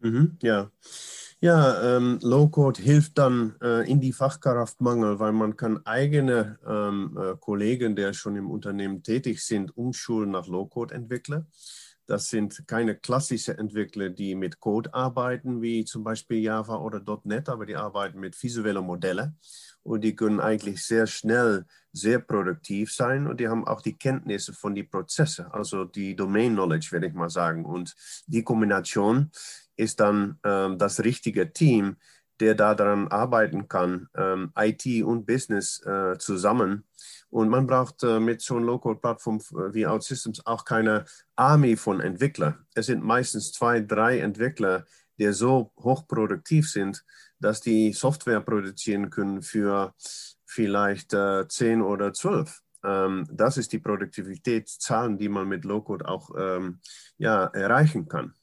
Mhm, 0.00 0.36
ja. 0.42 0.70
Ja, 1.40 1.96
ähm, 1.96 2.20
Low-Code 2.22 2.80
hilft 2.80 3.18
dann 3.18 3.56
äh, 3.60 3.88
in 3.90 4.00
die 4.00 4.12
Fachkraftmangel, 4.12 5.18
weil 5.18 5.32
man 5.32 5.56
kann 5.56 5.84
eigene 5.84 6.58
ähm, 6.64 7.18
äh, 7.20 7.34
Kollegen, 7.36 7.96
die 7.96 8.14
schon 8.14 8.36
im 8.36 8.48
Unternehmen 8.48 9.02
tätig 9.02 9.40
sind, 9.40 9.76
umschulen 9.76 10.30
nach 10.30 10.46
Low-Code-Entwickler. 10.46 11.46
Das 12.12 12.28
sind 12.28 12.68
keine 12.68 12.94
klassischen 12.94 13.56
Entwickler, 13.58 14.10
die 14.10 14.34
mit 14.34 14.60
Code 14.60 14.92
arbeiten, 14.92 15.62
wie 15.62 15.86
zum 15.86 16.04
Beispiel 16.04 16.40
Java 16.40 16.76
oder 16.76 17.02
.NET, 17.24 17.48
aber 17.48 17.64
die 17.64 17.74
arbeiten 17.74 18.20
mit 18.20 18.40
visuellen 18.42 18.84
Modellen 18.84 19.38
und 19.82 20.04
die 20.04 20.14
können 20.14 20.38
eigentlich 20.38 20.84
sehr 20.84 21.06
schnell 21.06 21.64
sehr 21.90 22.18
produktiv 22.18 22.92
sein 22.92 23.26
und 23.26 23.40
die 23.40 23.48
haben 23.48 23.66
auch 23.66 23.80
die 23.80 23.96
Kenntnisse 23.96 24.52
von 24.52 24.74
den 24.74 24.90
Prozessen, 24.90 25.46
also 25.46 25.86
die 25.86 26.14
Domain 26.14 26.52
Knowledge, 26.52 26.88
würde 26.90 27.06
ich 27.06 27.14
mal 27.14 27.30
sagen. 27.30 27.64
Und 27.64 27.94
die 28.26 28.42
Kombination 28.42 29.30
ist 29.76 29.98
dann 30.00 30.38
ähm, 30.44 30.76
das 30.76 31.00
richtige 31.00 31.50
Team, 31.50 31.96
der 32.40 32.54
daran 32.54 33.08
arbeiten 33.08 33.68
kann, 33.68 34.08
ähm, 34.14 34.52
IT 34.54 34.84
und 35.02 35.24
Business 35.24 35.80
äh, 35.86 36.18
zusammen. 36.18 36.84
Und 37.32 37.48
man 37.48 37.66
braucht 37.66 38.02
äh, 38.02 38.20
mit 38.20 38.42
so 38.42 38.56
einer 38.56 38.66
Low-Code-Plattform 38.66 39.38
äh, 39.38 39.72
wie 39.72 39.86
OutSystems 39.86 40.44
auch 40.44 40.66
keine 40.66 41.06
Armee 41.34 41.76
von 41.76 42.02
Entwicklern. 42.02 42.66
Es 42.74 42.86
sind 42.86 43.02
meistens 43.02 43.52
zwei, 43.52 43.80
drei 43.80 44.18
Entwickler, 44.18 44.84
die 45.18 45.32
so 45.32 45.72
hochproduktiv 45.78 46.70
sind, 46.70 47.02
dass 47.40 47.62
die 47.62 47.94
Software 47.94 48.42
produzieren 48.42 49.08
können 49.08 49.40
für 49.40 49.94
vielleicht 50.44 51.14
äh, 51.14 51.48
zehn 51.48 51.80
oder 51.80 52.12
zwölf. 52.12 52.60
Ähm, 52.84 53.26
das 53.32 53.56
ist 53.56 53.72
die 53.72 53.78
Produktivitätszahlen, 53.78 55.16
die 55.16 55.30
man 55.30 55.48
mit 55.48 55.64
Low-Code 55.64 56.06
auch 56.06 56.32
ähm, 56.36 56.80
ja, 57.16 57.46
erreichen 57.46 58.08
kann. 58.08 58.34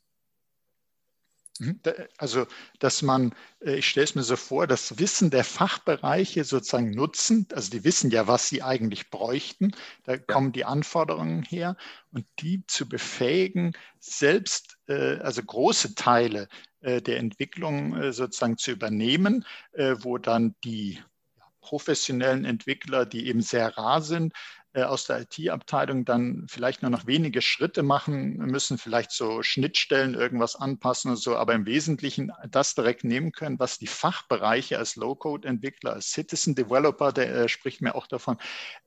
Mhm. 1.60 1.80
Also, 2.18 2.48
dass 2.80 3.02
man, 3.02 3.34
äh, 3.60 3.76
ich 3.76 3.88
stelle 3.88 4.06
es 4.06 4.16
mir 4.16 4.24
so 4.24 4.38
vor, 4.38 4.66
das 4.66 4.98
Wissen 4.98 5.30
der 5.30 5.44
Fachbereiche 5.44 6.46
sozusagen 6.46 6.92
nutzen, 6.92 7.48
also 7.54 7.70
die 7.70 7.84
wissen 7.84 8.12
ja, 8.12 8.28
was 8.28 8.48
sie 8.48 8.64
eigentlich 8.64 9.10
bräuchten, 9.10 9.72
da 10.06 10.14
ja. 10.14 10.18
kommen 10.20 10.54
die 10.54 10.66
Anforderungen 10.66 11.44
her 11.44 11.76
und 12.12 12.26
die 12.40 12.64
zu 12.68 12.88
befähigen, 12.88 13.74
selbst 14.00 14.78
äh, 14.88 15.18
also 15.18 15.44
große 15.44 15.96
Teile 15.96 16.48
äh, 16.80 17.02
der 17.02 17.18
Entwicklung 17.18 18.14
sozusagen 18.14 18.58
zu 18.58 18.72
übernehmen, 18.72 19.46
wo 20.02 20.18
dann 20.18 20.56
die 20.64 21.00
professionellen 21.62 22.46
Entwickler, 22.46 23.06
die 23.06 23.28
eben 23.28 23.42
sehr 23.42 23.78
rar 23.78 24.02
sind, 24.02 24.34
aus 24.76 25.06
der 25.06 25.22
IT-Abteilung 25.22 26.06
dann 26.06 26.46
vielleicht 26.48 26.84
nur 26.84 26.92
noch 26.92 27.08
wenige 27.08 27.42
Schritte 27.42 27.82
machen 27.82 28.38
müssen, 28.38 28.78
vielleicht 28.78 29.12
so 29.12 29.42
Schnittstellen 29.42 30.14
irgendwas 30.14 30.56
anpassen 30.56 31.12
und 31.12 31.18
so, 31.18 31.36
aber 31.36 31.56
im 31.56 31.66
Wesentlichen 31.66 32.32
das 32.50 32.76
direkt 32.76 33.04
nehmen 33.04 33.32
können, 33.32 33.60
was 33.60 33.80
die 33.80 33.88
Fachbereiche 33.88 34.78
als 34.78 34.96
Low-Code-Entwickler, 34.96 35.94
als 35.94 36.12
Citizen-Developer, 36.12 37.12
der 37.12 37.34
äh, 37.34 37.50
spricht 37.50 37.82
mir 37.82 37.96
auch 37.96 38.06
davon, 38.06 38.38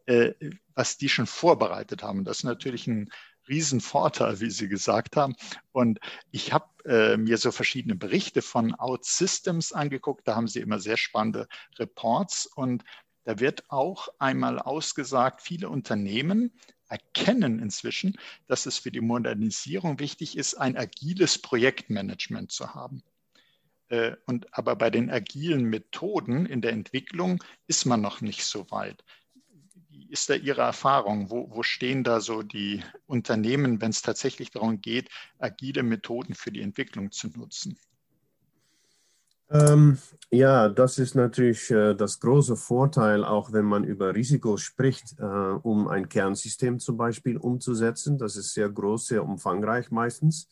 äh, 0.06 0.32
was 0.74 0.98
die 0.98 1.08
schon 1.08 1.26
vorbereitet 1.26 2.02
haben. 2.02 2.24
Das 2.24 2.38
ist 2.38 2.44
natürlich 2.44 2.86
ein 2.86 3.10
Riesenvorteil, 3.48 4.40
wie 4.40 4.50
Sie 4.50 4.68
gesagt 4.68 5.16
haben. 5.16 5.34
Und 5.72 5.98
ich 6.30 6.52
habe 6.52 6.66
äh, 6.84 7.16
mir 7.16 7.38
so 7.38 7.50
verschiedene 7.50 7.96
Berichte 7.96 8.40
von 8.40 8.74
OutSystems 8.78 9.72
angeguckt. 9.72 10.26
Da 10.28 10.36
haben 10.36 10.48
Sie 10.48 10.60
immer 10.60 10.78
sehr 10.78 10.96
spannende 10.96 11.48
Reports 11.78 12.46
und 12.46 12.84
da 13.24 13.38
wird 13.38 13.64
auch 13.70 14.08
einmal 14.18 14.58
ausgesagt, 14.58 15.42
viele 15.42 15.68
Unternehmen 15.68 16.52
erkennen 16.88 17.58
inzwischen, 17.58 18.18
dass 18.46 18.66
es 18.66 18.78
für 18.78 18.90
die 18.90 19.00
Modernisierung 19.00 19.98
wichtig 19.98 20.36
ist, 20.36 20.54
ein 20.54 20.76
agiles 20.76 21.38
Projektmanagement 21.38 22.52
zu 22.52 22.74
haben. 22.74 23.02
Äh, 23.88 24.16
und, 24.26 24.52
aber 24.56 24.76
bei 24.76 24.90
den 24.90 25.10
agilen 25.10 25.64
Methoden 25.64 26.46
in 26.46 26.60
der 26.60 26.72
Entwicklung 26.72 27.42
ist 27.66 27.86
man 27.86 28.00
noch 28.00 28.20
nicht 28.20 28.44
so 28.44 28.70
weit. 28.70 29.04
Wie 29.88 30.08
ist 30.10 30.28
da 30.28 30.34
Ihre 30.34 30.62
Erfahrung? 30.62 31.30
Wo, 31.30 31.48
wo 31.50 31.62
stehen 31.62 32.04
da 32.04 32.20
so 32.20 32.42
die 32.42 32.82
Unternehmen, 33.06 33.80
wenn 33.80 33.90
es 33.90 34.02
tatsächlich 34.02 34.50
darum 34.50 34.80
geht, 34.80 35.08
agile 35.38 35.82
Methoden 35.82 36.34
für 36.34 36.52
die 36.52 36.62
Entwicklung 36.62 37.12
zu 37.12 37.28
nutzen? 37.28 37.78
Ähm, 39.52 39.98
ja, 40.30 40.70
das 40.70 40.98
ist 40.98 41.14
natürlich 41.14 41.70
äh, 41.70 41.94
das 41.94 42.18
große 42.20 42.56
Vorteil, 42.56 43.22
auch 43.22 43.52
wenn 43.52 43.66
man 43.66 43.84
über 43.84 44.14
Risiko 44.14 44.56
spricht, 44.56 45.14
äh, 45.18 45.24
um 45.24 45.88
ein 45.88 46.08
Kernsystem 46.08 46.78
zum 46.78 46.96
Beispiel 46.96 47.36
umzusetzen. 47.36 48.16
Das 48.16 48.36
ist 48.36 48.54
sehr 48.54 48.70
groß, 48.70 49.08
sehr 49.08 49.24
umfangreich 49.24 49.90
meistens. 49.90 50.48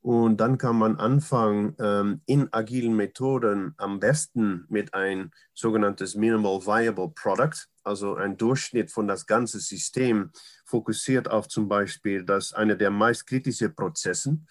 Und 0.00 0.38
dann 0.38 0.58
kann 0.58 0.78
man 0.78 0.96
anfangen, 0.96 1.74
ähm, 1.80 2.20
in 2.26 2.52
agilen 2.52 2.94
Methoden 2.94 3.74
am 3.78 3.98
besten 3.98 4.64
mit 4.68 4.94
ein 4.94 5.32
sogenanntes 5.52 6.14
Minimal 6.14 6.64
Viable 6.64 7.10
Product, 7.14 7.66
also 7.82 8.14
ein 8.14 8.36
Durchschnitt 8.36 8.92
von 8.92 9.08
das 9.08 9.26
ganze 9.26 9.58
System, 9.58 10.30
fokussiert 10.64 11.28
auf 11.28 11.48
zum 11.48 11.68
Beispiel 11.68 12.24
das 12.24 12.52
eine 12.52 12.76
der 12.76 12.90
meist 12.90 13.26
kritischen 13.26 13.74
Prozessen 13.74 14.46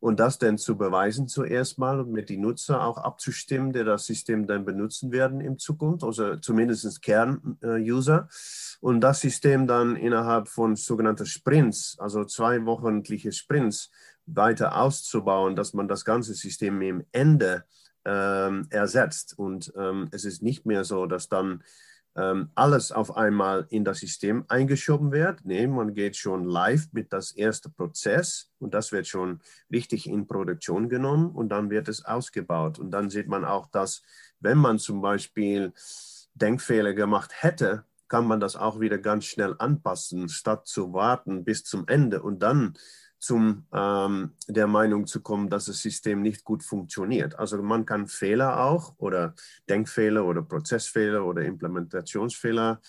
und 0.00 0.20
das 0.20 0.38
dann 0.38 0.58
zu 0.58 0.76
beweisen 0.76 1.28
zuerst 1.28 1.78
mal 1.78 2.00
und 2.00 2.12
mit 2.12 2.28
den 2.28 2.42
Nutzer 2.42 2.84
auch 2.84 2.98
abzustimmen, 2.98 3.72
die 3.72 3.84
das 3.84 4.06
System 4.06 4.46
dann 4.46 4.64
benutzen 4.64 5.12
werden 5.12 5.40
in 5.40 5.58
Zukunft, 5.58 6.04
also 6.04 6.36
zumindest 6.36 7.00
Kern-User. 7.02 8.28
Und 8.80 9.00
das 9.00 9.20
System 9.20 9.66
dann 9.66 9.96
innerhalb 9.96 10.48
von 10.48 10.76
sogenannten 10.76 11.26
Sprints, 11.26 11.96
also 11.98 12.24
zwei 12.24 12.66
wöchentliche 12.66 13.32
Sprints, 13.32 13.90
weiter 14.26 14.76
auszubauen, 14.76 15.56
dass 15.56 15.74
man 15.74 15.88
das 15.88 16.04
ganze 16.04 16.34
System 16.34 16.80
im 16.82 17.04
Ende 17.12 17.64
ähm, 18.04 18.66
ersetzt. 18.70 19.38
Und 19.38 19.72
ähm, 19.76 20.08
es 20.12 20.24
ist 20.24 20.42
nicht 20.42 20.66
mehr 20.66 20.84
so, 20.84 21.06
dass 21.06 21.28
dann 21.28 21.62
ähm, 22.16 22.50
alles 22.54 22.92
auf 22.92 23.16
einmal 23.16 23.66
in 23.70 23.84
das 23.84 23.98
System 23.98 24.44
eingeschoben 24.48 25.12
wird. 25.12 25.44
Nee, 25.44 25.66
man 25.66 25.94
geht 25.94 26.16
schon 26.16 26.44
live 26.44 26.88
mit 26.92 27.12
das 27.12 27.32
erste 27.32 27.68
Prozess 27.70 28.50
und 28.58 28.74
das 28.74 28.92
wird 28.92 29.06
schon 29.06 29.40
richtig 29.70 30.08
in 30.08 30.26
Produktion 30.26 30.88
genommen 30.88 31.30
und 31.30 31.48
dann 31.48 31.70
wird 31.70 31.88
es 31.88 32.04
ausgebaut. 32.04 32.78
Und 32.78 32.90
dann 32.90 33.10
sieht 33.10 33.28
man 33.28 33.44
auch, 33.44 33.66
dass 33.66 34.02
wenn 34.40 34.58
man 34.58 34.78
zum 34.78 35.00
Beispiel 35.00 35.72
Denkfehler 36.34 36.94
gemacht 36.94 37.30
hätte, 37.42 37.84
kann 38.08 38.26
man 38.26 38.38
das 38.38 38.54
auch 38.54 38.80
wieder 38.80 38.98
ganz 38.98 39.24
schnell 39.24 39.56
anpassen, 39.58 40.28
statt 40.28 40.66
zu 40.66 40.92
warten 40.92 41.44
bis 41.44 41.64
zum 41.64 41.88
Ende 41.88 42.22
und 42.22 42.40
dann 42.40 42.74
zum 43.24 43.66
ähm, 43.72 44.32
der 44.48 44.66
Meinung 44.66 45.06
zu 45.06 45.22
kommen, 45.22 45.48
dass 45.48 45.64
das 45.66 45.80
System 45.80 46.20
nicht 46.20 46.44
gut 46.44 46.62
funktioniert. 46.62 47.38
Also 47.38 47.62
man 47.62 47.86
kann 47.86 48.06
Fehler 48.06 48.60
auch 48.60 48.94
oder 48.98 49.34
Denkfehler 49.68 50.24
oder 50.24 50.42
Prozessfehler 50.42 51.24
oder 51.24 51.42
Implementationsfehler 51.42 52.80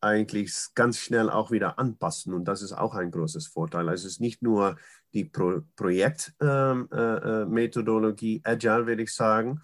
eigentlich 0.00 0.52
ganz 0.74 0.98
schnell 0.98 1.30
auch 1.30 1.52
wieder 1.52 1.78
anpassen 1.78 2.34
und 2.34 2.46
das 2.46 2.62
ist 2.62 2.72
auch 2.72 2.94
ein 2.94 3.12
großes 3.12 3.46
Vorteil. 3.46 3.88
Also 3.88 4.06
es 4.06 4.14
ist 4.14 4.20
nicht 4.20 4.42
nur 4.42 4.76
die 5.14 5.24
Pro 5.24 5.62
Projektmethodologie, 5.76 8.36
ähm, 8.36 8.42
äh, 8.44 8.48
äh 8.48 8.54
Agile 8.54 8.86
würde 8.86 9.04
ich 9.04 9.14
sagen, 9.14 9.60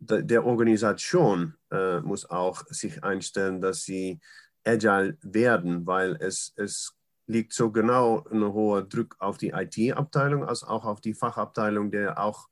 der 0.00 0.46
Organisation 0.46 1.54
äh, 1.70 2.00
muss 2.00 2.28
auch 2.28 2.64
sich 2.68 3.04
einstellen, 3.04 3.60
dass 3.60 3.82
sie 3.82 4.20
agile 4.64 5.16
werden, 5.22 5.86
weil 5.86 6.16
es, 6.20 6.52
es 6.56 6.97
liegt 7.28 7.52
so 7.52 7.70
genau 7.70 8.24
ein 8.32 8.42
hoher 8.42 8.82
Druck 8.82 9.16
auf 9.20 9.38
die 9.38 9.50
IT-Abteilung 9.50 10.44
als 10.44 10.64
auch 10.64 10.84
auf 10.84 11.00
die 11.00 11.14
Fachabteilung, 11.14 11.90
der 11.90 12.18
auch 12.18 12.48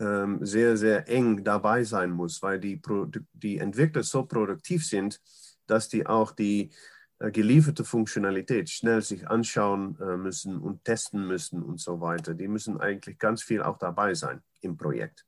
ähm, 0.00 0.44
sehr, 0.44 0.76
sehr 0.76 1.08
eng 1.08 1.44
dabei 1.44 1.84
sein 1.84 2.10
muss, 2.10 2.42
weil 2.42 2.58
die, 2.60 2.80
die 3.32 3.58
Entwickler 3.58 4.02
so 4.02 4.24
produktiv 4.24 4.84
sind, 4.86 5.20
dass 5.66 5.88
die 5.88 6.06
auch 6.06 6.32
die 6.32 6.70
äh, 7.20 7.30
gelieferte 7.30 7.84
Funktionalität 7.84 8.68
schnell 8.70 9.02
sich 9.02 9.28
anschauen 9.28 9.96
äh, 10.00 10.16
müssen 10.16 10.58
und 10.58 10.84
testen 10.84 11.26
müssen 11.26 11.62
und 11.62 11.80
so 11.80 12.00
weiter. 12.00 12.34
Die 12.34 12.48
müssen 12.48 12.80
eigentlich 12.80 13.18
ganz 13.18 13.42
viel 13.42 13.62
auch 13.62 13.78
dabei 13.78 14.14
sein 14.14 14.42
im 14.60 14.76
Projekt. 14.76 15.27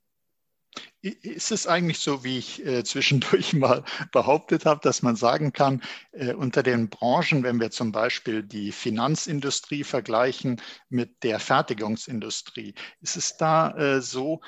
Ist 1.01 1.51
es 1.51 1.67
eigentlich 1.67 1.99
so, 1.99 2.23
wie 2.23 2.37
ich 2.37 2.65
äh, 2.65 2.83
zwischendurch 2.83 3.53
mal 3.53 3.83
behauptet 4.11 4.65
habe, 4.65 4.81
dass 4.83 5.01
man 5.01 5.15
sagen 5.15 5.51
kann, 5.51 5.81
äh, 6.11 6.33
unter 6.33 6.63
den 6.63 6.89
Branchen, 6.89 7.43
wenn 7.43 7.59
wir 7.59 7.71
zum 7.71 7.91
Beispiel 7.91 8.43
die 8.43 8.71
Finanzindustrie 8.71 9.83
vergleichen 9.83 10.61
mit 10.89 11.23
der 11.23 11.39
Fertigungsindustrie, 11.39 12.75
ist 13.01 13.17
es 13.17 13.37
da 13.37 13.71
äh, 13.71 14.01
so, 14.01 14.41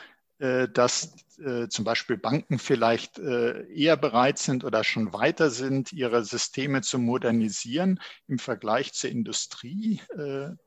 äh, 0.44 0.68
dass 0.68 1.16
äh, 1.38 1.70
zum 1.70 1.86
Beispiel 1.86 2.18
Banken 2.18 2.60
vielleicht 2.60 3.18
äh, 3.18 3.66
eher 3.72 3.96
bereit 3.96 4.38
sind 4.40 4.64
oder 4.64 4.84
schon 4.84 5.14
weiter 5.14 5.50
sind, 5.50 5.94
ihre 5.94 6.26
Systeme 6.26 6.82
zu 6.82 7.00
modernisieren 7.00 8.00
im 8.28 8.40
Vergleich 8.40 8.94
zur 8.94 9.10
Industrie? 9.10 10.02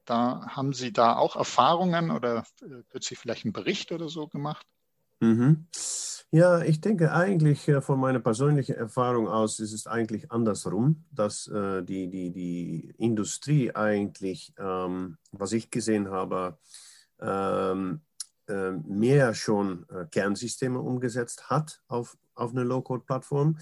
da 0.05 0.47
haben 0.49 0.73
Sie 0.73 0.93
da 0.93 1.17
auch 1.17 1.37
Erfahrungen 1.37 2.11
oder 2.11 2.45
kürzlich 2.91 3.19
vielleicht 3.19 3.45
einen 3.45 3.53
Bericht 3.53 3.93
oder 3.93 4.09
so 4.09 4.29
gemacht? 4.29 4.67
Mhm. 5.21 5.67
Ja, 6.33 6.61
ich 6.61 6.81
denke 6.81 7.13
eigentlich 7.13 7.69
äh, 7.69 7.81
von 7.81 8.01
meiner 8.01 8.19
persönlichen 8.21 8.75
Erfahrung 8.75 9.29
aus 9.29 9.61
ist 9.61 9.73
es 9.73 9.87
eigentlich 9.87 10.31
andersrum, 10.33 11.05
dass 11.11 11.47
äh, 11.47 11.83
die, 11.83 12.09
die, 12.11 12.31
die 12.33 12.95
Industrie 12.99 13.75
eigentlich, 13.75 14.53
ähm, 14.59 15.19
was 15.33 15.53
ich 15.53 15.71
gesehen 15.71 16.11
habe, 16.11 16.59
ähm, 17.21 18.03
äh, 18.49 18.73
mehr 18.73 19.35
schon 19.35 19.87
äh, 19.89 20.07
Kernsysteme 20.11 20.81
umgesetzt 20.81 21.49
hat 21.49 21.81
auf, 21.89 22.19
auf 22.35 22.51
eine 22.51 22.65
Low-Code-Plattform. 22.65 23.59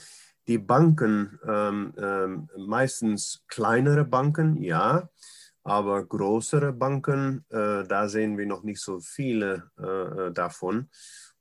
Die 0.48 0.58
Banken, 0.58 1.38
ähm, 1.46 1.94
ähm 1.96 2.48
meistens 2.56 3.44
kleinere 3.46 4.04
Banken, 4.04 4.60
ja, 4.62 5.08
aber 5.62 6.04
größere 6.04 6.72
Banken, 6.72 7.44
äh, 7.48 7.84
da 7.84 8.08
sehen 8.08 8.36
wir 8.36 8.46
noch 8.46 8.62
nicht 8.62 8.80
so 8.80 9.00
viele 9.00 9.70
äh, 9.78 10.32
davon. 10.32 10.90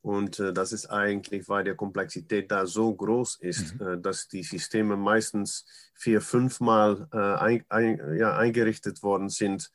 Und 0.03 0.37
äh, 0.39 0.51
das 0.51 0.73
ist 0.73 0.87
eigentlich, 0.87 1.47
weil 1.47 1.63
die 1.63 1.73
Komplexität 1.73 2.51
da 2.51 2.65
so 2.65 2.93
groß 2.93 3.37
ist, 3.39 3.79
mhm. 3.79 3.87
äh, 3.87 3.97
dass 3.97 4.27
die 4.27 4.43
Systeme 4.43 4.97
meistens 4.97 5.65
vier, 5.95 6.19
fünfmal 6.19 7.07
äh, 7.13 7.17
ein, 7.17 7.65
ein, 7.69 8.17
ja, 8.17 8.35
eingerichtet 8.35 9.01
worden 9.01 9.29
sind 9.29 9.71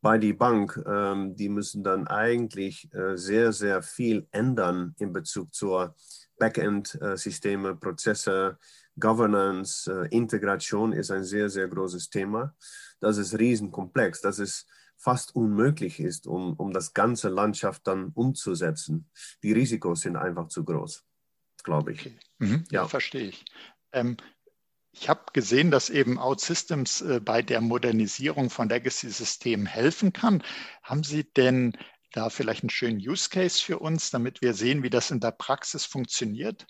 bei 0.00 0.18
die 0.18 0.34
Bank. 0.34 0.80
Ähm, 0.86 1.34
die 1.34 1.48
müssen 1.48 1.82
dann 1.82 2.06
eigentlich 2.06 2.88
äh, 2.94 3.16
sehr, 3.16 3.52
sehr 3.52 3.82
viel 3.82 4.28
ändern 4.30 4.94
in 5.00 5.12
Bezug 5.12 5.52
zur 5.52 5.96
Backend-Systeme, 6.38 7.74
Prozesse, 7.74 8.58
Governance, 9.00 9.90
äh, 9.90 10.08
Integration 10.14 10.92
ist 10.92 11.10
ein 11.10 11.24
sehr, 11.24 11.48
sehr 11.48 11.66
großes 11.66 12.08
Thema. 12.08 12.54
Das 13.00 13.18
ist 13.18 13.36
riesenkomplex. 13.36 14.20
Das 14.20 14.38
ist 14.38 14.66
fast 15.02 15.34
unmöglich 15.34 15.98
ist, 15.98 16.28
um, 16.28 16.54
um 16.54 16.72
das 16.72 16.94
ganze 16.94 17.28
Landschaft 17.28 17.88
dann 17.88 18.12
umzusetzen. 18.14 19.10
Die 19.42 19.52
Risikos 19.52 20.02
sind 20.02 20.14
einfach 20.16 20.46
zu 20.46 20.64
groß, 20.64 21.04
glaube 21.64 21.92
ich. 21.92 22.00
Okay. 22.06 22.18
Mhm. 22.38 22.64
Ja. 22.70 22.86
verstehe 22.86 23.28
ich. 23.28 23.44
Ähm, 23.92 24.16
ich 24.92 25.08
habe 25.08 25.24
gesehen, 25.32 25.72
dass 25.72 25.90
eben 25.90 26.18
OutSystems 26.18 27.00
äh, 27.00 27.20
bei 27.20 27.42
der 27.42 27.60
Modernisierung 27.60 28.48
von 28.48 28.68
Legacy-Systemen 28.68 29.66
helfen 29.66 30.12
kann. 30.12 30.44
Haben 30.84 31.02
Sie 31.02 31.24
denn 31.24 31.76
da 32.12 32.30
vielleicht 32.30 32.62
einen 32.62 32.70
schönen 32.70 32.98
Use 32.98 33.28
Case 33.28 33.60
für 33.60 33.80
uns, 33.80 34.10
damit 34.10 34.40
wir 34.40 34.54
sehen, 34.54 34.84
wie 34.84 34.90
das 34.90 35.10
in 35.10 35.18
der 35.18 35.32
Praxis 35.32 35.84
funktioniert? 35.84 36.66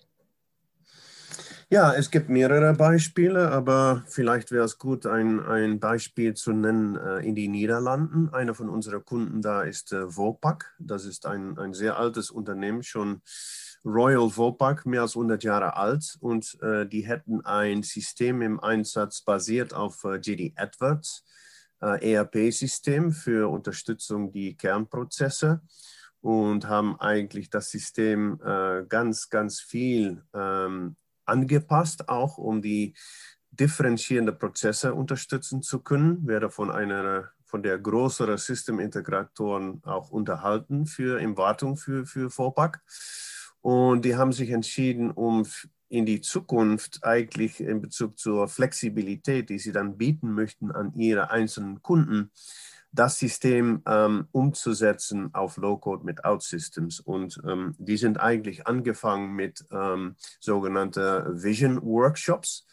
Ja, 1.73 1.91
es 1.91 2.11
gibt 2.11 2.29
mehrere 2.29 2.75
Beispiele, 2.75 3.49
aber 3.49 4.03
vielleicht 4.05 4.51
wäre 4.51 4.63
es 4.63 4.77
gut, 4.77 5.07
ein, 5.07 5.39
ein 5.39 5.79
Beispiel 5.79 6.35
zu 6.35 6.51
nennen 6.53 6.95
äh, 6.97 7.21
in 7.21 7.33
die 7.33 7.47
Niederlanden. 7.47 8.29
Einer 8.29 8.53
von 8.53 8.69
unseren 8.69 9.03
Kunden 9.03 9.41
da 9.41 9.63
ist 9.63 9.91
äh, 9.91 10.15
Vopak. 10.15 10.75
Das 10.77 11.03
ist 11.03 11.25
ein, 11.25 11.57
ein 11.57 11.73
sehr 11.73 11.97
altes 11.97 12.29
Unternehmen, 12.29 12.83
schon 12.83 13.23
Royal 13.83 14.29
Vopak, 14.37 14.85
mehr 14.85 15.01
als 15.01 15.15
100 15.15 15.43
Jahre 15.43 15.75
alt. 15.75 16.15
Und 16.19 16.61
äh, 16.61 16.85
die 16.85 17.07
hätten 17.07 17.43
ein 17.43 17.81
System 17.81 18.43
im 18.43 18.59
Einsatz 18.59 19.23
basiert 19.23 19.73
auf 19.73 20.03
äh, 20.03 20.17
JD 20.17 20.53
Edwards, 20.55 21.25
äh, 21.81 22.13
ERP-System 22.13 23.11
für 23.11 23.49
Unterstützung 23.49 24.31
die 24.31 24.55
Kernprozesse 24.55 25.61
und 26.21 26.67
haben 26.67 26.99
eigentlich 26.99 27.49
das 27.49 27.71
System 27.71 28.39
äh, 28.45 28.83
ganz, 28.87 29.29
ganz 29.29 29.59
viel 29.59 30.23
ähm, 30.35 30.97
angepasst, 31.25 32.09
auch 32.09 32.37
um 32.37 32.61
die 32.61 32.95
differenzierenden 33.51 34.37
Prozesse 34.37 34.93
unterstützen 34.93 35.61
zu 35.61 35.79
können. 35.79 36.25
Werde 36.27 36.49
von 36.49 36.71
einer 36.71 37.29
von 37.45 37.61
der 37.61 37.77
größeren 37.77 38.39
Systemintegratoren 38.39 39.83
auch 39.83 40.09
unterhalten 40.09 40.87
für 40.87 41.19
in 41.19 41.37
Wartung 41.37 41.77
für, 41.77 42.03
für 42.03 42.31
Vorpack. 42.31 42.81
Und 43.61 44.05
die 44.05 44.15
haben 44.15 44.33
sich 44.33 44.49
entschieden, 44.49 45.11
um 45.11 45.45
in 45.87 46.07
die 46.07 46.21
Zukunft 46.21 47.03
eigentlich 47.03 47.59
in 47.59 47.79
Bezug 47.79 48.17
zur 48.17 48.47
Flexibilität, 48.47 49.51
die 49.51 49.59
sie 49.59 49.71
dann 49.71 49.99
bieten 49.99 50.33
möchten 50.33 50.71
an 50.71 50.95
ihre 50.95 51.29
einzelnen 51.29 51.83
Kunden, 51.83 52.31
das 52.93 53.17
System 53.17 53.81
ähm, 53.87 54.27
umzusetzen 54.31 55.33
auf 55.33 55.57
Low-Code 55.57 56.05
mit 56.05 56.23
Out-Systems. 56.23 56.99
Und 56.99 57.41
ähm, 57.45 57.75
die 57.79 57.97
sind 57.97 58.19
eigentlich 58.19 58.67
angefangen 58.67 59.33
mit 59.33 59.65
ähm, 59.71 60.15
sogenannten 60.39 61.43
Vision-Workshops. 61.43 62.65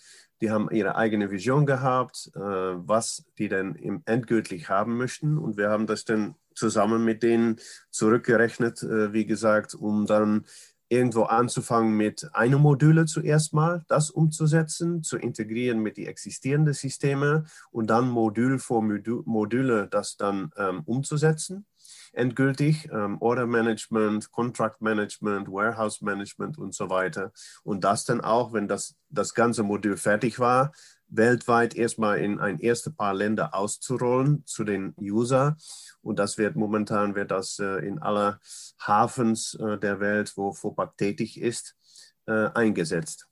Die 0.43 0.50
haben 0.50 0.71
ihre 0.71 0.97
eigene 0.97 1.30
Vision 1.30 1.67
gehabt, 1.67 2.30
äh, 2.35 2.39
was 2.39 3.25
die 3.39 3.49
denn 3.49 3.75
im 3.75 4.02
endgültig 4.04 4.69
haben 4.69 4.97
möchten. 4.99 5.39
Und 5.39 5.56
wir 5.56 5.71
haben 5.71 5.87
das 5.87 6.04
dann 6.04 6.35
zusammen 6.54 7.04
mit 7.04 7.23
denen 7.23 7.56
zurückgerechnet, 7.91 8.83
äh, 8.83 9.13
wie 9.15 9.25
gesagt, 9.25 9.75
um 9.75 10.06
dann 10.06 10.45
irgendwo 10.91 11.23
anzufangen 11.23 11.97
mit 11.97 12.29
einem 12.35 12.61
Module 12.61 13.07
zuerst 13.07 13.55
mal, 13.55 13.85
das 13.89 14.11
umzusetzen, 14.11 15.03
zu 15.03 15.17
integrieren 15.17 15.79
mit 15.79 15.97
die 15.97 16.07
existierenden 16.07 16.75
Systeme 16.75 17.45
und 17.71 17.89
dann 17.89 18.11
Modul 18.11 18.59
vor 18.59 18.83
Module 18.83 19.87
das 19.89 20.17
dann 20.17 20.50
ähm, 20.57 20.83
umzusetzen. 20.85 21.65
Endgültig 22.13 22.89
ähm, 22.93 23.19
Order 23.21 23.47
Management, 23.47 24.33
Contract 24.33 24.83
Management, 24.83 25.47
Warehouse 25.49 26.03
Management 26.03 26.59
und 26.59 26.75
so 26.75 26.91
weiter. 26.91 27.33
Und 27.63 27.85
das 27.85 28.05
dann 28.05 28.21
auch, 28.21 28.53
wenn 28.53 28.67
das, 28.67 28.97
das 29.11 29.33
ganze 29.33 29.63
Modul 29.63 29.97
fertig 29.97 30.41
war, 30.41 30.73
weltweit 31.11 31.75
erstmal 31.75 32.19
in 32.19 32.41
ein 32.41 32.59
erstes 32.59 32.95
paar 32.95 33.15
Länder 33.15 33.55
auszurollen 33.55 34.45
zu 34.47 34.65
den 34.65 34.95
User. 35.01 35.57
Und 36.03 36.19
das 36.19 36.39
wird 36.39 36.57
momentan 36.57 37.15
wird 37.15 37.31
das 37.31 37.59
äh, 37.59 37.87
in 37.87 37.99
aller 37.99 38.41
Hafens 38.81 39.55
äh, 39.55 39.79
der 39.79 40.01
Welt, 40.01 40.33
wo 40.37 40.53
FOPAC 40.53 40.97
tätig 40.97 41.41
ist, 41.41 41.77
äh, 42.27 42.49
eingesetzt. 42.55 43.27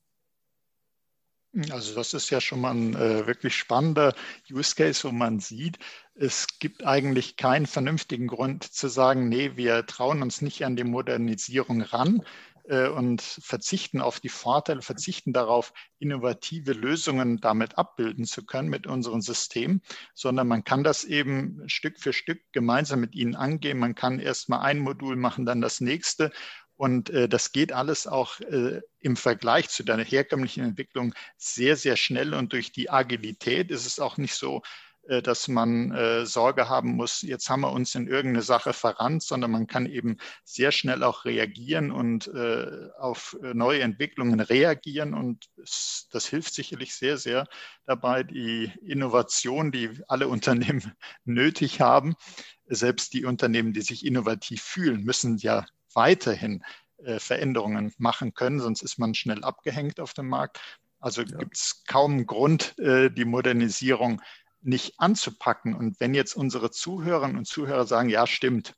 Also 1.71 1.95
das 1.95 2.12
ist 2.12 2.29
ja 2.31 2.41
schon 2.41 2.61
mal 2.61 2.73
ein 2.73 2.95
äh, 2.95 3.27
wirklich 3.27 3.57
spannender 3.57 4.14
Use 4.51 4.75
Case, 4.75 5.03
wo 5.09 5.12
man 5.12 5.41
sieht, 5.41 5.79
es 6.14 6.47
gibt 6.59 6.85
eigentlich 6.85 7.37
keinen 7.37 7.67
vernünftigen 7.67 8.27
Grund 8.27 8.64
zu 8.64 8.88
sagen, 8.88 9.29
nee, 9.29 9.53
wir 9.57 9.87
trauen 9.87 10.21
uns 10.23 10.43
nicht 10.43 10.64
an 10.64 10.77
die 10.77 10.85
Modernisierung 10.85 11.81
ran 11.81 12.23
und 12.68 13.22
verzichten 13.22 14.00
auf 14.00 14.20
die 14.20 14.28
Vorteile, 14.28 14.83
verzichten 14.83 15.33
darauf, 15.33 15.72
innovative 15.98 16.72
Lösungen 16.72 17.38
damit 17.38 17.78
abbilden 17.78 18.24
zu 18.24 18.44
können 18.44 18.68
mit 18.68 18.87
unserem 18.87 19.20
System, 19.20 19.81
sondern 20.14 20.48
man 20.48 20.64
kann 20.64 20.85
das 20.85 21.04
eben 21.04 21.62
Stück 21.66 21.98
für 21.98 22.12
Stück 22.12 22.40
gemeinsam 22.52 23.00
mit 23.00 23.14
ihnen 23.14 23.35
angehen. 23.35 23.78
Man 23.78 23.94
kann 23.94 24.20
erst 24.20 24.48
mal 24.48 24.61
ein 24.61 24.78
Modul 24.78 25.16
machen, 25.16 25.46
dann 25.46 25.61
das 25.61 25.81
nächste 25.81 26.31
und 26.78 27.11
äh, 27.11 27.28
das 27.28 27.50
geht 27.50 27.72
alles 27.72 28.07
auch 28.07 28.38
äh, 28.38 28.81
im 29.00 29.16
Vergleich 29.16 29.68
zu 29.68 29.83
deiner 29.83 30.04
herkömmlichen 30.04 30.62
Entwicklung 30.62 31.12
sehr, 31.37 31.76
sehr 31.76 31.96
schnell. 31.96 32.35
Und 32.35 32.52
durch 32.52 32.70
die 32.70 32.88
Agilität 32.88 33.72
ist 33.72 33.85
es 33.85 33.98
auch 33.98 34.16
nicht 34.16 34.35
so, 34.35 34.59
äh, 34.59 34.88
dass 35.23 35.49
man 35.49 35.90
äh, 35.92 36.27
Sorge 36.27 36.68
haben 36.68 36.94
muss, 36.94 37.23
jetzt 37.23 37.49
haben 37.49 37.62
wir 37.62 37.73
uns 37.73 37.94
in 37.94 38.09
irgendeine 38.09 38.42
Sache 38.42 38.75
verrannt, 38.75 39.23
sondern 39.23 39.51
man 39.51 39.66
kann 39.66 39.87
eben 39.87 40.18
sehr 40.44 40.71
schnell 40.71 41.03
auch 41.03 41.25
reagieren 41.25 41.90
und 41.90 42.29
äh, 42.29 42.90
auf 42.99 43.35
neue 43.40 43.81
Entwicklungen 43.81 44.40
reagieren. 44.40 45.14
Und 45.14 45.47
das, 45.57 46.09
das 46.12 46.27
hilft 46.27 46.53
sicherlich 46.53 46.94
sehr, 46.94 47.16
sehr 47.16 47.47
dabei, 47.87 48.23
die 48.23 48.71
Innovation, 48.83 49.73
die 49.73 49.90
alle 50.09 50.29
Unternehmen 50.29 50.92
nötig 51.25 51.81
haben, 51.81 52.14
selbst 52.66 53.14
die 53.14 53.25
Unternehmen, 53.25 53.73
die 53.73 53.81
sich 53.81 54.05
innovativ 54.05 54.62
fühlen, 54.62 55.05
müssen 55.05 55.38
ja 55.38 55.64
weiterhin 55.94 56.62
Veränderungen 57.18 57.94
machen 57.97 58.35
können, 58.35 58.59
sonst 58.59 58.83
ist 58.83 58.99
man 58.99 59.14
schnell 59.14 59.44
abgehängt 59.44 60.01
auf 60.01 60.14
dem 60.14 60.29
Markt. 60.29 60.61
Also 61.01 61.23
ja. 61.23 61.38
gibt 61.38 61.57
es 61.57 61.85
kaum 61.87 62.27
Grund, 62.27 62.75
die 62.77 63.25
Modernisierung 63.25 64.21
nicht 64.61 64.99
anzupacken. 64.99 65.75
Und 65.75 66.01
wenn 66.01 66.14
jetzt 66.14 66.35
unsere 66.35 66.71
Zuhörerinnen 66.71 67.38
und 67.38 67.47
Zuhörer 67.47 67.87
sagen, 67.87 68.09
ja, 68.09 68.27
stimmt, 68.27 68.75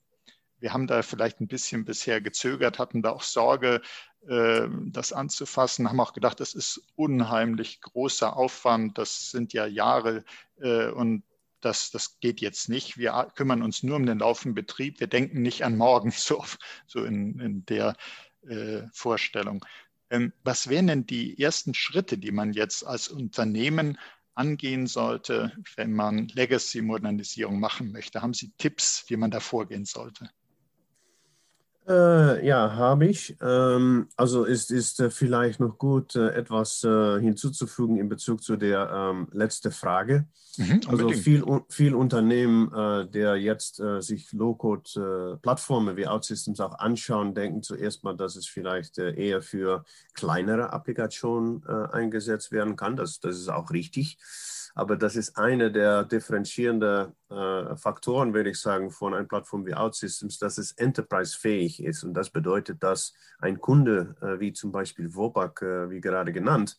wir 0.58 0.72
haben 0.72 0.86
da 0.86 1.02
vielleicht 1.02 1.40
ein 1.40 1.48
bisschen 1.48 1.84
bisher 1.84 2.20
gezögert, 2.20 2.78
hatten 2.78 3.02
da 3.02 3.10
auch 3.10 3.22
Sorge, 3.22 3.80
äh, 4.28 4.68
das 4.86 5.12
anzufassen, 5.12 5.88
haben 5.88 6.00
auch 6.00 6.12
gedacht, 6.12 6.40
das 6.40 6.54
ist 6.54 6.82
unheimlich 6.96 7.80
großer 7.80 8.36
Aufwand, 8.36 8.98
das 8.98 9.30
sind 9.30 9.52
ja 9.52 9.66
Jahre 9.66 10.24
äh, 10.60 10.88
und 10.88 11.24
das, 11.60 11.90
das 11.90 12.20
geht 12.20 12.40
jetzt 12.40 12.68
nicht. 12.68 12.98
Wir 12.98 13.30
kümmern 13.34 13.62
uns 13.62 13.82
nur 13.82 13.96
um 13.96 14.06
den 14.06 14.18
laufenden 14.18 14.54
Betrieb, 14.54 15.00
wir 15.00 15.06
denken 15.06 15.42
nicht 15.42 15.64
an 15.64 15.76
morgen, 15.76 16.10
so, 16.16 16.44
so 16.86 17.04
in, 17.04 17.38
in 17.40 17.64
der 17.66 17.96
äh, 18.46 18.82
Vorstellung. 18.92 19.64
Ähm, 20.10 20.32
was 20.42 20.68
wären 20.68 20.88
denn 20.88 21.06
die 21.06 21.40
ersten 21.40 21.72
Schritte, 21.72 22.18
die 22.18 22.32
man 22.32 22.52
jetzt 22.52 22.84
als 22.84 23.08
Unternehmen 23.08 23.98
angehen 24.40 24.86
sollte, 24.86 25.52
wenn 25.76 25.92
man 25.92 26.28
Legacy-Modernisierung 26.28 27.60
machen 27.60 27.92
möchte? 27.92 28.22
Haben 28.22 28.34
Sie 28.34 28.52
Tipps, 28.56 29.04
wie 29.08 29.16
man 29.16 29.30
da 29.30 29.38
vorgehen 29.40 29.84
sollte? 29.84 30.30
Äh, 31.88 32.46
ja, 32.46 32.74
habe 32.74 33.06
ich. 33.06 33.36
Ähm, 33.40 34.08
also 34.16 34.44
es 34.44 34.70
ist 34.70 35.00
äh, 35.00 35.10
vielleicht 35.10 35.60
noch 35.60 35.78
gut, 35.78 36.14
äh, 36.14 36.28
etwas 36.30 36.84
äh, 36.84 37.20
hinzuzufügen 37.20 37.96
in 37.96 38.08
Bezug 38.08 38.42
zu 38.42 38.56
der 38.56 38.90
ähm, 38.92 39.28
letzten 39.32 39.72
Frage. 39.72 40.26
Mhm, 40.56 40.80
also 40.88 41.08
viel, 41.10 41.44
viel 41.68 41.94
Unternehmen, 41.94 42.72
äh, 42.74 43.08
der 43.08 43.36
jetzt 43.36 43.80
äh, 43.80 44.00
sich 44.02 44.30
Low-Code-Plattformen 44.32 45.96
wie 45.96 46.06
OutSystems 46.06 46.60
auch 46.60 46.78
anschauen, 46.78 47.34
denken 47.34 47.62
zuerst 47.62 48.04
mal, 48.04 48.16
dass 48.16 48.36
es 48.36 48.46
vielleicht 48.46 48.98
eher 48.98 49.42
für 49.42 49.84
kleinere 50.14 50.72
Applikationen 50.72 51.64
eingesetzt 51.66 52.52
werden 52.52 52.76
kann. 52.76 52.96
Das, 52.96 53.20
das 53.20 53.36
ist 53.36 53.48
auch 53.48 53.70
richtig. 53.70 54.18
Aber 54.74 54.96
das 54.96 55.16
ist 55.16 55.36
eine 55.36 55.70
der 55.70 56.04
differenzierenden 56.04 57.12
äh, 57.30 57.76
Faktoren, 57.76 58.34
würde 58.34 58.50
ich 58.50 58.60
sagen, 58.60 58.90
von 58.90 59.14
einer 59.14 59.26
Plattform 59.26 59.66
wie 59.66 59.74
OutSystems, 59.74 60.38
dass 60.38 60.58
es 60.58 60.72
enterprise-fähig 60.72 61.82
ist. 61.82 62.04
Und 62.04 62.14
das 62.14 62.30
bedeutet, 62.30 62.82
dass 62.82 63.12
ein 63.38 63.60
Kunde, 63.60 64.16
äh, 64.20 64.40
wie 64.40 64.52
zum 64.52 64.72
Beispiel 64.72 65.14
Wopak, 65.14 65.62
äh, 65.62 65.90
wie 65.90 66.00
gerade 66.00 66.32
genannt, 66.32 66.76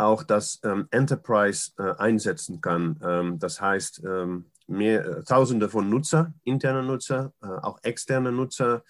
auch 0.00 0.22
das 0.22 0.60
ähm, 0.64 0.88
Enterprise 0.90 1.72
äh, 1.78 1.92
einsetzen 1.98 2.60
kann. 2.60 2.98
Ähm, 3.02 3.38
das 3.38 3.60
heißt, 3.60 4.02
ähm, 4.04 4.50
mehr, 4.66 5.04
äh, 5.04 5.24
Tausende 5.24 5.68
von 5.68 5.88
Nutzer, 5.88 6.32
interne 6.44 6.82
Nutzer, 6.82 7.32
äh, 7.42 7.46
auch 7.46 7.78
externe 7.82 8.32
Nutzer, 8.32 8.82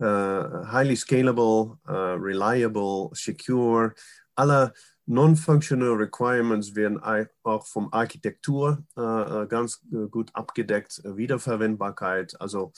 highly 0.00 0.96
scalable, 0.96 1.78
reliable, 1.86 3.10
secure, 3.12 3.94
alle 4.34 4.72
Non-functional 5.06 5.92
Requirements 5.92 6.74
werden 6.74 7.00
auch 7.42 7.66
vom 7.66 7.92
Architektur 7.92 8.84
äh, 8.96 9.02
äh 9.02 9.46
ganz 9.46 9.82
äh, 9.92 10.08
gut 10.08 10.30
abgedeckt. 10.32 11.02
Wiederverwendbarkeit, 11.04 12.40
also 12.40 12.72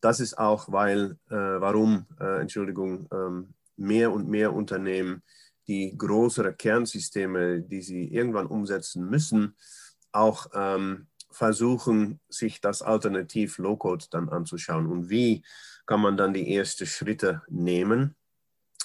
das 0.00 0.20
ist 0.20 0.38
auch, 0.38 0.70
weil, 0.70 1.18
äh, 1.28 1.34
warum, 1.34 2.06
äh, 2.20 2.40
Entschuldigung, 2.40 3.08
ähm, 3.12 3.54
mehr 3.76 4.12
und 4.12 4.28
mehr 4.28 4.52
Unternehmen 4.52 5.22
die 5.66 5.96
größeren 5.96 6.56
Kernsysteme, 6.56 7.62
die 7.62 7.82
sie 7.82 8.12
irgendwann 8.12 8.46
umsetzen 8.46 9.08
müssen, 9.08 9.56
auch 10.12 10.46
ähm, 10.54 11.08
versuchen, 11.30 12.20
sich 12.28 12.60
das 12.60 12.82
Alternativ 12.82 13.58
Low-Code 13.58 14.06
dann 14.10 14.28
anzuschauen. 14.28 14.86
Und 14.86 15.08
wie 15.08 15.42
kann 15.86 16.00
man 16.00 16.16
dann 16.16 16.34
die 16.34 16.54
ersten 16.54 16.86
Schritte 16.86 17.42
nehmen? 17.48 18.14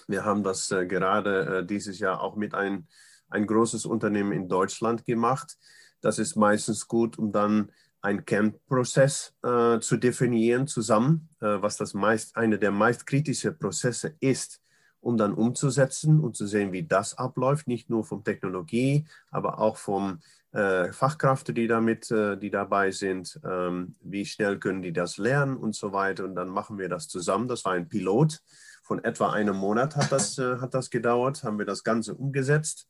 Wir 0.07 0.25
haben 0.25 0.43
das 0.43 0.71
äh, 0.71 0.85
gerade 0.85 1.59
äh, 1.59 1.65
dieses 1.65 1.99
Jahr 1.99 2.21
auch 2.21 2.35
mit 2.35 2.53
ein, 2.53 2.87
ein 3.29 3.45
großes 3.45 3.85
Unternehmen 3.85 4.31
in 4.31 4.47
Deutschland 4.47 5.05
gemacht. 5.05 5.57
Das 6.01 6.17
ist 6.17 6.35
meistens 6.35 6.87
gut, 6.87 7.17
um 7.17 7.31
dann 7.31 7.71
einen 8.01 8.25
Kernprozess 8.25 9.33
äh, 9.43 9.79
zu 9.79 9.97
definieren 9.97 10.67
zusammen, 10.67 11.29
äh, 11.41 11.61
was 11.61 11.77
das 11.77 11.93
meist, 11.93 12.37
eine 12.37 12.57
der 12.57 12.71
meist 12.71 13.05
kritischen 13.05 13.57
Prozesse 13.57 14.15
ist, 14.19 14.61
um 15.01 15.17
dann 15.17 15.33
umzusetzen 15.33 16.19
und 16.19 16.35
zu 16.35 16.47
sehen, 16.47 16.71
wie 16.71 16.83
das 16.83 17.17
abläuft, 17.17 17.67
nicht 17.67 17.89
nur 17.89 18.05
von 18.05 18.23
Technologie, 18.23 19.05
aber 19.29 19.59
auch 19.59 19.77
vom 19.77 20.19
äh, 20.51 20.91
Fachkräfte, 20.91 21.53
die 21.53 21.67
damit, 21.67 22.09
äh, 22.11 22.37
die 22.37 22.49
dabei 22.49 22.91
sind, 22.91 23.39
ähm, 23.43 23.95
wie 24.01 24.25
schnell 24.25 24.57
können 24.59 24.81
die 24.81 24.93
das 24.93 25.17
lernen 25.17 25.57
und 25.57 25.75
so 25.75 25.91
weiter. 25.91 26.23
Und 26.23 26.35
dann 26.35 26.49
machen 26.49 26.77
wir 26.77 26.89
das 26.89 27.07
zusammen. 27.07 27.47
Das 27.47 27.65
war 27.65 27.73
ein 27.73 27.89
Pilot 27.89 28.41
von 28.87 29.03
etwa 29.03 29.31
einem 29.31 29.57
Monat 29.57 29.97
hat 29.97 30.13
das, 30.13 30.37
äh, 30.37 30.59
hat 30.59 30.73
das 30.73 30.89
gedauert, 30.89 31.43
haben 31.43 31.59
wir 31.59 31.65
das 31.65 31.83
Ganze 31.83 32.15
umgesetzt 32.15 32.87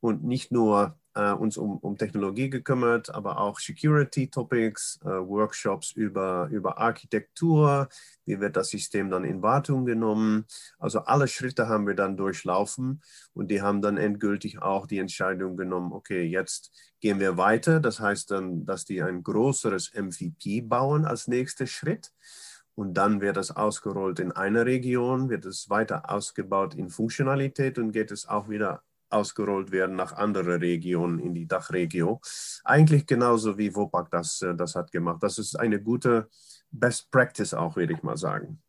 und 0.00 0.24
nicht 0.24 0.50
nur 0.50 0.98
äh, 1.14 1.30
uns 1.30 1.56
um, 1.56 1.78
um 1.78 1.96
Technologie 1.96 2.50
gekümmert, 2.50 3.14
aber 3.14 3.38
auch 3.38 3.60
Security 3.60 4.28
Topics, 4.28 4.98
äh, 5.04 5.06
Workshops 5.06 5.92
über, 5.92 6.48
über 6.50 6.78
Architektur, 6.78 7.88
wie 8.24 8.40
wird 8.40 8.56
das 8.56 8.70
System 8.70 9.08
dann 9.08 9.22
in 9.22 9.40
Wartung 9.40 9.86
genommen. 9.86 10.46
Also 10.80 10.98
alle 11.00 11.28
Schritte 11.28 11.68
haben 11.68 11.86
wir 11.86 11.94
dann 11.94 12.16
durchlaufen 12.16 13.00
und 13.32 13.48
die 13.48 13.62
haben 13.62 13.80
dann 13.80 13.98
endgültig 13.98 14.60
auch 14.60 14.88
die 14.88 14.98
Entscheidung 14.98 15.56
genommen, 15.56 15.92
okay, 15.92 16.24
jetzt 16.24 16.72
gehen 17.00 17.20
wir 17.20 17.36
weiter. 17.36 17.78
Das 17.78 18.00
heißt 18.00 18.32
dann, 18.32 18.66
dass 18.66 18.84
die 18.84 19.00
ein 19.00 19.22
größeres 19.22 19.92
MVP 19.94 20.62
bauen 20.62 21.04
als 21.04 21.28
nächster 21.28 21.68
Schritt. 21.68 22.10
Und 22.76 22.94
dann 22.94 23.22
wird 23.22 23.38
es 23.38 23.50
ausgerollt 23.50 24.20
in 24.20 24.32
einer 24.32 24.66
Region, 24.66 25.30
wird 25.30 25.46
es 25.46 25.70
weiter 25.70 26.10
ausgebaut 26.10 26.74
in 26.74 26.90
Funktionalität 26.90 27.78
und 27.78 27.90
geht 27.90 28.10
es 28.10 28.28
auch 28.28 28.48
wieder 28.48 28.82
ausgerollt 29.08 29.70
werden 29.70 29.96
nach 29.96 30.12
anderen 30.12 30.60
Regionen 30.60 31.18
in 31.18 31.34
die 31.34 31.46
Dachregion. 31.46 32.18
Eigentlich 32.64 33.06
genauso 33.06 33.56
wie 33.56 33.74
Wopak 33.74 34.10
das, 34.10 34.42
äh, 34.42 34.54
das 34.54 34.74
hat 34.74 34.92
gemacht. 34.92 35.22
Das 35.22 35.38
ist 35.38 35.58
eine 35.58 35.80
gute 35.80 36.28
Best 36.70 37.10
Practice 37.10 37.54
auch, 37.54 37.76
würde 37.76 37.94
ich 37.94 38.02
mal 38.02 38.16
sagen. 38.16 38.62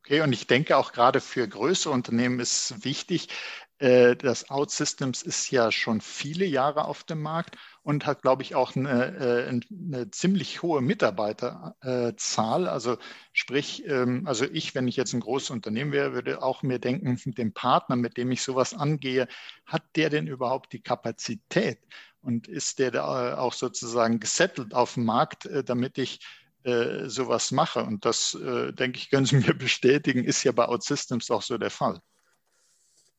Okay, 0.00 0.20
und 0.20 0.32
ich 0.32 0.46
denke 0.46 0.76
auch 0.76 0.92
gerade 0.92 1.20
für 1.20 1.46
größere 1.46 1.92
Unternehmen 1.92 2.40
ist 2.40 2.84
wichtig, 2.84 3.28
das 3.78 4.50
OutSystems 4.50 5.22
ist 5.22 5.50
ja 5.52 5.70
schon 5.70 6.00
viele 6.00 6.44
Jahre 6.44 6.86
auf 6.86 7.04
dem 7.04 7.22
Markt 7.22 7.56
und 7.88 8.06
hat, 8.06 8.22
glaube 8.22 8.42
ich, 8.42 8.54
auch 8.54 8.74
eine, 8.74 9.16
äh, 9.16 9.48
eine 9.48 10.10
ziemlich 10.10 10.62
hohe 10.62 10.82
Mitarbeiterzahl. 10.82 12.68
Also 12.68 12.98
sprich, 13.32 13.86
ähm, 13.86 14.26
also 14.26 14.44
ich, 14.44 14.74
wenn 14.74 14.88
ich 14.88 14.96
jetzt 14.96 15.12
ein 15.12 15.20
großes 15.20 15.50
Unternehmen 15.50 15.92
wäre, 15.92 16.12
würde 16.12 16.42
auch 16.42 16.62
mir 16.62 16.80
denken, 16.80 17.16
dem 17.34 17.54
Partner, 17.54 17.96
mit 17.96 18.16
dem 18.16 18.32
ich 18.32 18.42
sowas 18.42 18.74
angehe, 18.74 19.28
hat 19.64 19.84
der 19.96 20.10
denn 20.10 20.26
überhaupt 20.26 20.72
die 20.72 20.82
Kapazität? 20.82 21.78
Und 22.20 22.48
ist 22.48 22.80
der 22.80 22.90
da 22.90 23.38
auch 23.38 23.52
sozusagen 23.52 24.20
gesettelt 24.20 24.74
auf 24.74 24.94
dem 24.94 25.04
Markt, 25.04 25.46
äh, 25.46 25.64
damit 25.64 25.98
ich 25.98 26.20
sowas 27.06 27.52
mache? 27.52 27.82
Und 27.84 28.04
das, 28.04 28.36
denke 28.38 28.98
ich, 28.98 29.08
können 29.08 29.24
Sie 29.24 29.36
mir 29.36 29.54
bestätigen, 29.54 30.24
ist 30.24 30.42
ja 30.44 30.52
bei 30.52 30.68
OutSystems 30.68 31.30
auch 31.30 31.40
so 31.40 31.56
der 31.56 31.70
Fall. 31.70 32.02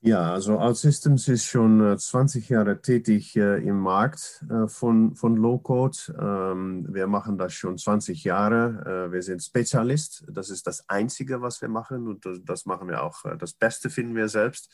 Ja, 0.01 0.31
also 0.31 0.57
OutSystems 0.57 1.27
ist 1.27 1.43
schon 1.43 1.97
20 1.97 2.49
äh, 2.49 2.53
Jahre 2.53 2.81
tätig 2.81 3.35
äh, 3.35 3.57
im 3.57 3.81
Markt 3.81 4.45
äh, 4.49 4.69
von, 4.69 5.13
von 5.15 5.35
Low-Code. 5.35 5.97
Ähm, 6.17 6.87
wir 6.89 7.05
machen 7.07 7.37
das 7.37 7.51
schon 7.51 7.77
20 7.77 8.23
Jahre. 8.23 9.09
Äh, 9.09 9.11
wir 9.11 9.21
sind 9.21 9.43
Spezialist. 9.43 10.23
Das 10.31 10.49
ist 10.49 10.67
das 10.67 10.87
Einzige, 10.87 11.41
was 11.41 11.61
wir 11.61 11.67
machen 11.67 12.07
und 12.07 12.25
das, 12.25 12.39
das 12.45 12.65
machen 12.65 12.87
wir 12.87 13.03
auch. 13.03 13.25
Äh, 13.25 13.35
das 13.37 13.51
Beste 13.51 13.89
finden 13.89 14.15
wir 14.15 14.29
selbst. 14.29 14.69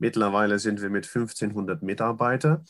Mittlerweile 0.00 0.58
sind 0.58 0.80
wir 0.80 0.88
mit 0.88 1.04
1500 1.04 1.82
Mitarbeitern. 1.82 2.64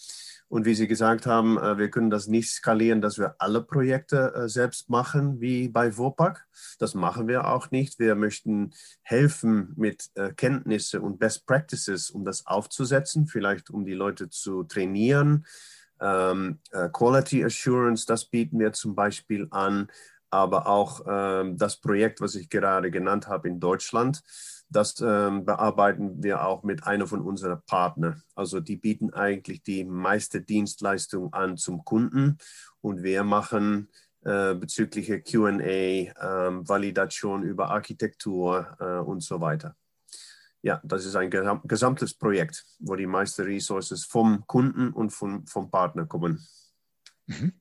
Und 0.48 0.64
wie 0.64 0.74
Sie 0.74 0.88
gesagt 0.88 1.26
haben, 1.26 1.58
äh, 1.58 1.78
wir 1.78 1.90
können 1.90 2.10
das 2.10 2.26
nicht 2.26 2.50
skalieren, 2.50 3.00
dass 3.00 3.18
wir 3.18 3.36
alle 3.38 3.62
Projekte 3.62 4.34
äh, 4.34 4.48
selbst 4.48 4.90
machen, 4.90 5.40
wie 5.40 5.68
bei 5.68 5.96
WOPAC. 5.96 6.44
Das 6.80 6.94
machen 6.94 7.28
wir 7.28 7.46
auch 7.46 7.70
nicht. 7.70 8.00
Wir 8.00 8.16
möchten 8.16 8.72
helfen 9.02 9.72
mit 9.76 10.10
äh, 10.16 10.32
Kenntnisse 10.32 11.00
und 11.00 11.20
Best 11.20 11.46
Practices, 11.46 12.10
um 12.10 12.24
das 12.24 12.48
aufzusetzen, 12.48 13.28
vielleicht 13.28 13.70
um 13.70 13.84
die 13.84 13.94
Leute 13.94 14.28
zu 14.28 14.64
trainieren. 14.64 15.46
Ähm, 16.00 16.58
Quality 16.72 17.44
Assurance, 17.44 18.06
das 18.06 18.24
bieten 18.24 18.58
wir 18.58 18.72
zum 18.72 18.96
Beispiel 18.96 19.46
an, 19.50 19.88
aber 20.30 20.66
auch 20.66 21.02
ähm, 21.06 21.58
das 21.58 21.76
Projekt, 21.76 22.20
was 22.20 22.34
ich 22.34 22.48
gerade 22.48 22.90
genannt 22.90 23.28
habe 23.28 23.48
in 23.48 23.60
Deutschland 23.60 24.22
das 24.70 25.00
ähm, 25.00 25.44
bearbeiten 25.44 26.22
wir 26.22 26.46
auch 26.46 26.62
mit 26.62 26.86
einer 26.86 27.06
von 27.06 27.20
unseren 27.20 27.60
Partnern. 27.66 28.22
Also 28.34 28.60
die 28.60 28.76
bieten 28.76 29.12
eigentlich 29.12 29.62
die 29.62 29.84
meiste 29.84 30.40
Dienstleistung 30.40 31.32
an 31.32 31.56
zum 31.56 31.84
Kunden 31.84 32.38
und 32.80 33.02
wir 33.02 33.24
machen 33.24 33.88
äh, 34.22 34.54
bezüglich 34.54 35.08
QA, 35.24 35.50
äh, 35.58 36.12
Validation 36.16 37.42
über 37.42 37.70
Architektur 37.70 38.76
äh, 38.78 38.98
und 38.98 39.22
so 39.22 39.40
weiter. 39.40 39.76
Ja, 40.62 40.80
das 40.84 41.06
ist 41.06 41.16
ein 41.16 41.30
gesamtes 41.30 42.14
Projekt, 42.14 42.64
wo 42.78 42.94
die 42.94 43.06
meisten 43.06 43.42
Ressources 43.42 44.04
vom 44.04 44.46
Kunden 44.46 44.92
und 44.92 45.10
vom, 45.10 45.46
vom 45.46 45.70
Partner 45.70 46.04
kommen. 46.04 46.46
Mhm. 47.26 47.54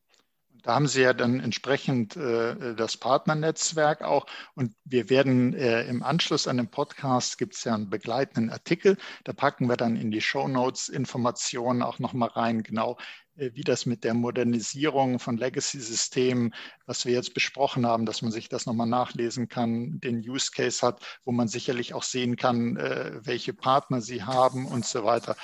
Da 0.64 0.76
haben 0.76 0.88
Sie 0.88 1.02
ja 1.02 1.14
dann 1.14 1.40
entsprechend 1.40 2.16
äh, 2.18 2.76
das 2.76 2.98
Partnernetzwerk 2.98 4.02
auch. 4.02 4.26
Und 4.56 4.76
wir 4.84 5.10
werden 5.10 5.54
äh, 5.54 5.84
im 5.84 6.04
Anschluss 6.04 6.48
an 6.48 6.58
den 6.58 6.70
Podcast 6.70 7.38
gibt 7.38 7.56
es 7.56 7.64
ja 7.64 7.76
einen 7.76 7.90
begleitenden 7.90 8.50
Artikel. 8.52 8.98
Da 9.24 9.34
packen 9.34 9.68
wir 9.68 9.78
dann 9.78 9.96
in 9.96 10.12
die 10.12 10.22
Show 10.22 10.48
Notes 10.48 10.90
Informationen 10.90 11.82
auch 11.82 12.00
nochmal 12.00 12.30
rein, 12.30 12.64
genau 12.64 12.98
äh, 13.40 13.52
wie 13.54 13.64
das 13.64 13.86
mit 13.86 14.04
der 14.04 14.14
Modernisierung 14.14 15.20
von 15.20 15.38
Legacy-Systemen, 15.38 16.54
was 16.86 17.06
wir 17.06 17.14
jetzt 17.14 17.34
besprochen 17.34 17.86
haben, 17.86 18.06
dass 18.06 18.22
man 18.22 18.32
sich 18.32 18.50
das 18.50 18.66
nochmal 18.66 18.88
nachlesen 18.88 19.48
kann, 19.48 20.00
den 20.00 20.18
Use 20.20 20.52
Case 20.52 20.86
hat, 20.86 21.02
wo 21.24 21.32
man 21.32 21.48
sicherlich 21.48 21.94
auch 21.94 22.04
sehen 22.04 22.36
kann, 22.36 22.78
äh, 22.78 23.12
welche 23.24 23.54
Partner 23.54 24.02
Sie 24.02 24.24
haben 24.24 24.66
und 24.66 24.86
so 24.86 25.04
weiter. 25.04 25.36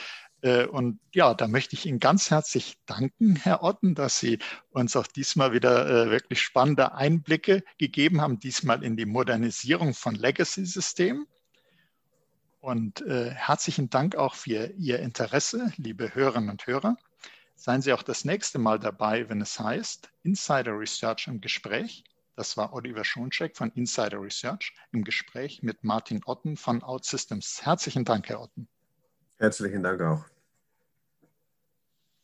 Äh, 0.41 0.65
und 0.65 1.00
ja, 1.13 1.34
da 1.34 1.48
möchte 1.48 1.76
ich 1.76 1.86
Ihnen 1.86 2.00
ganz 2.00 2.30
herzlich 2.32 2.78
danken, 2.86 3.36
Herr 3.36 3.63
Otten, 3.63 3.95
dass 3.95 4.19
Sie 4.19 4.39
uns 4.71 4.95
auch 4.95 5.08
diesmal 5.08 5.54
wieder 5.54 5.88
äh, 5.88 6.12
wirklich 6.12 6.41
spannende 6.41 6.93
Einblicke 6.93 7.63
gegeben 7.78 8.21
haben, 8.21 8.39
diesmal 8.39 8.84
in 8.84 8.98
die 8.98 9.06
Modernisierung 9.06 9.93
von 9.93 10.15
Legacy-Systemen. 10.15 11.28
Und 12.60 13.02
äh, 13.02 13.30
herzlichen 13.30 13.89
Dank 13.89 14.15
auch 14.15 14.34
für 14.36 14.71
Ihr 14.78 15.00
Interesse, 15.00 15.71
liebe 15.78 16.15
Hörerinnen 16.15 16.50
und 16.50 16.65
Hörer. 16.65 16.98
Seien 17.56 17.82
Sie 17.82 17.93
auch 17.93 18.04
das 18.04 18.26
nächste 18.26 18.60
Mal 18.60 18.80
dabei, 18.80 19.30
wenn 19.30 19.41
es 19.41 19.60
heißt 19.60 20.10
Insider 20.24 20.78
Research 20.78 21.28
im 21.28 21.41
Gespräch. 21.41 22.04
Das 22.36 22.58
war 22.58 22.74
Oliver 22.74 23.06
Schoncheck 23.06 23.56
von 23.56 23.71
Insider 23.71 24.21
Research 24.21 24.74
im 24.91 25.04
Gespräch 25.04 25.63
mit 25.63 25.84
Martin 25.84 26.21
Otten 26.26 26.58
von 26.58 26.84
OutSystems. 26.84 27.65
Herzlichen 27.65 28.04
Dank, 28.04 28.28
Herr 28.28 28.41
Otten. 28.41 28.67
Herzlichen 29.39 29.82
Dank 29.82 30.02
auch. 30.02 30.26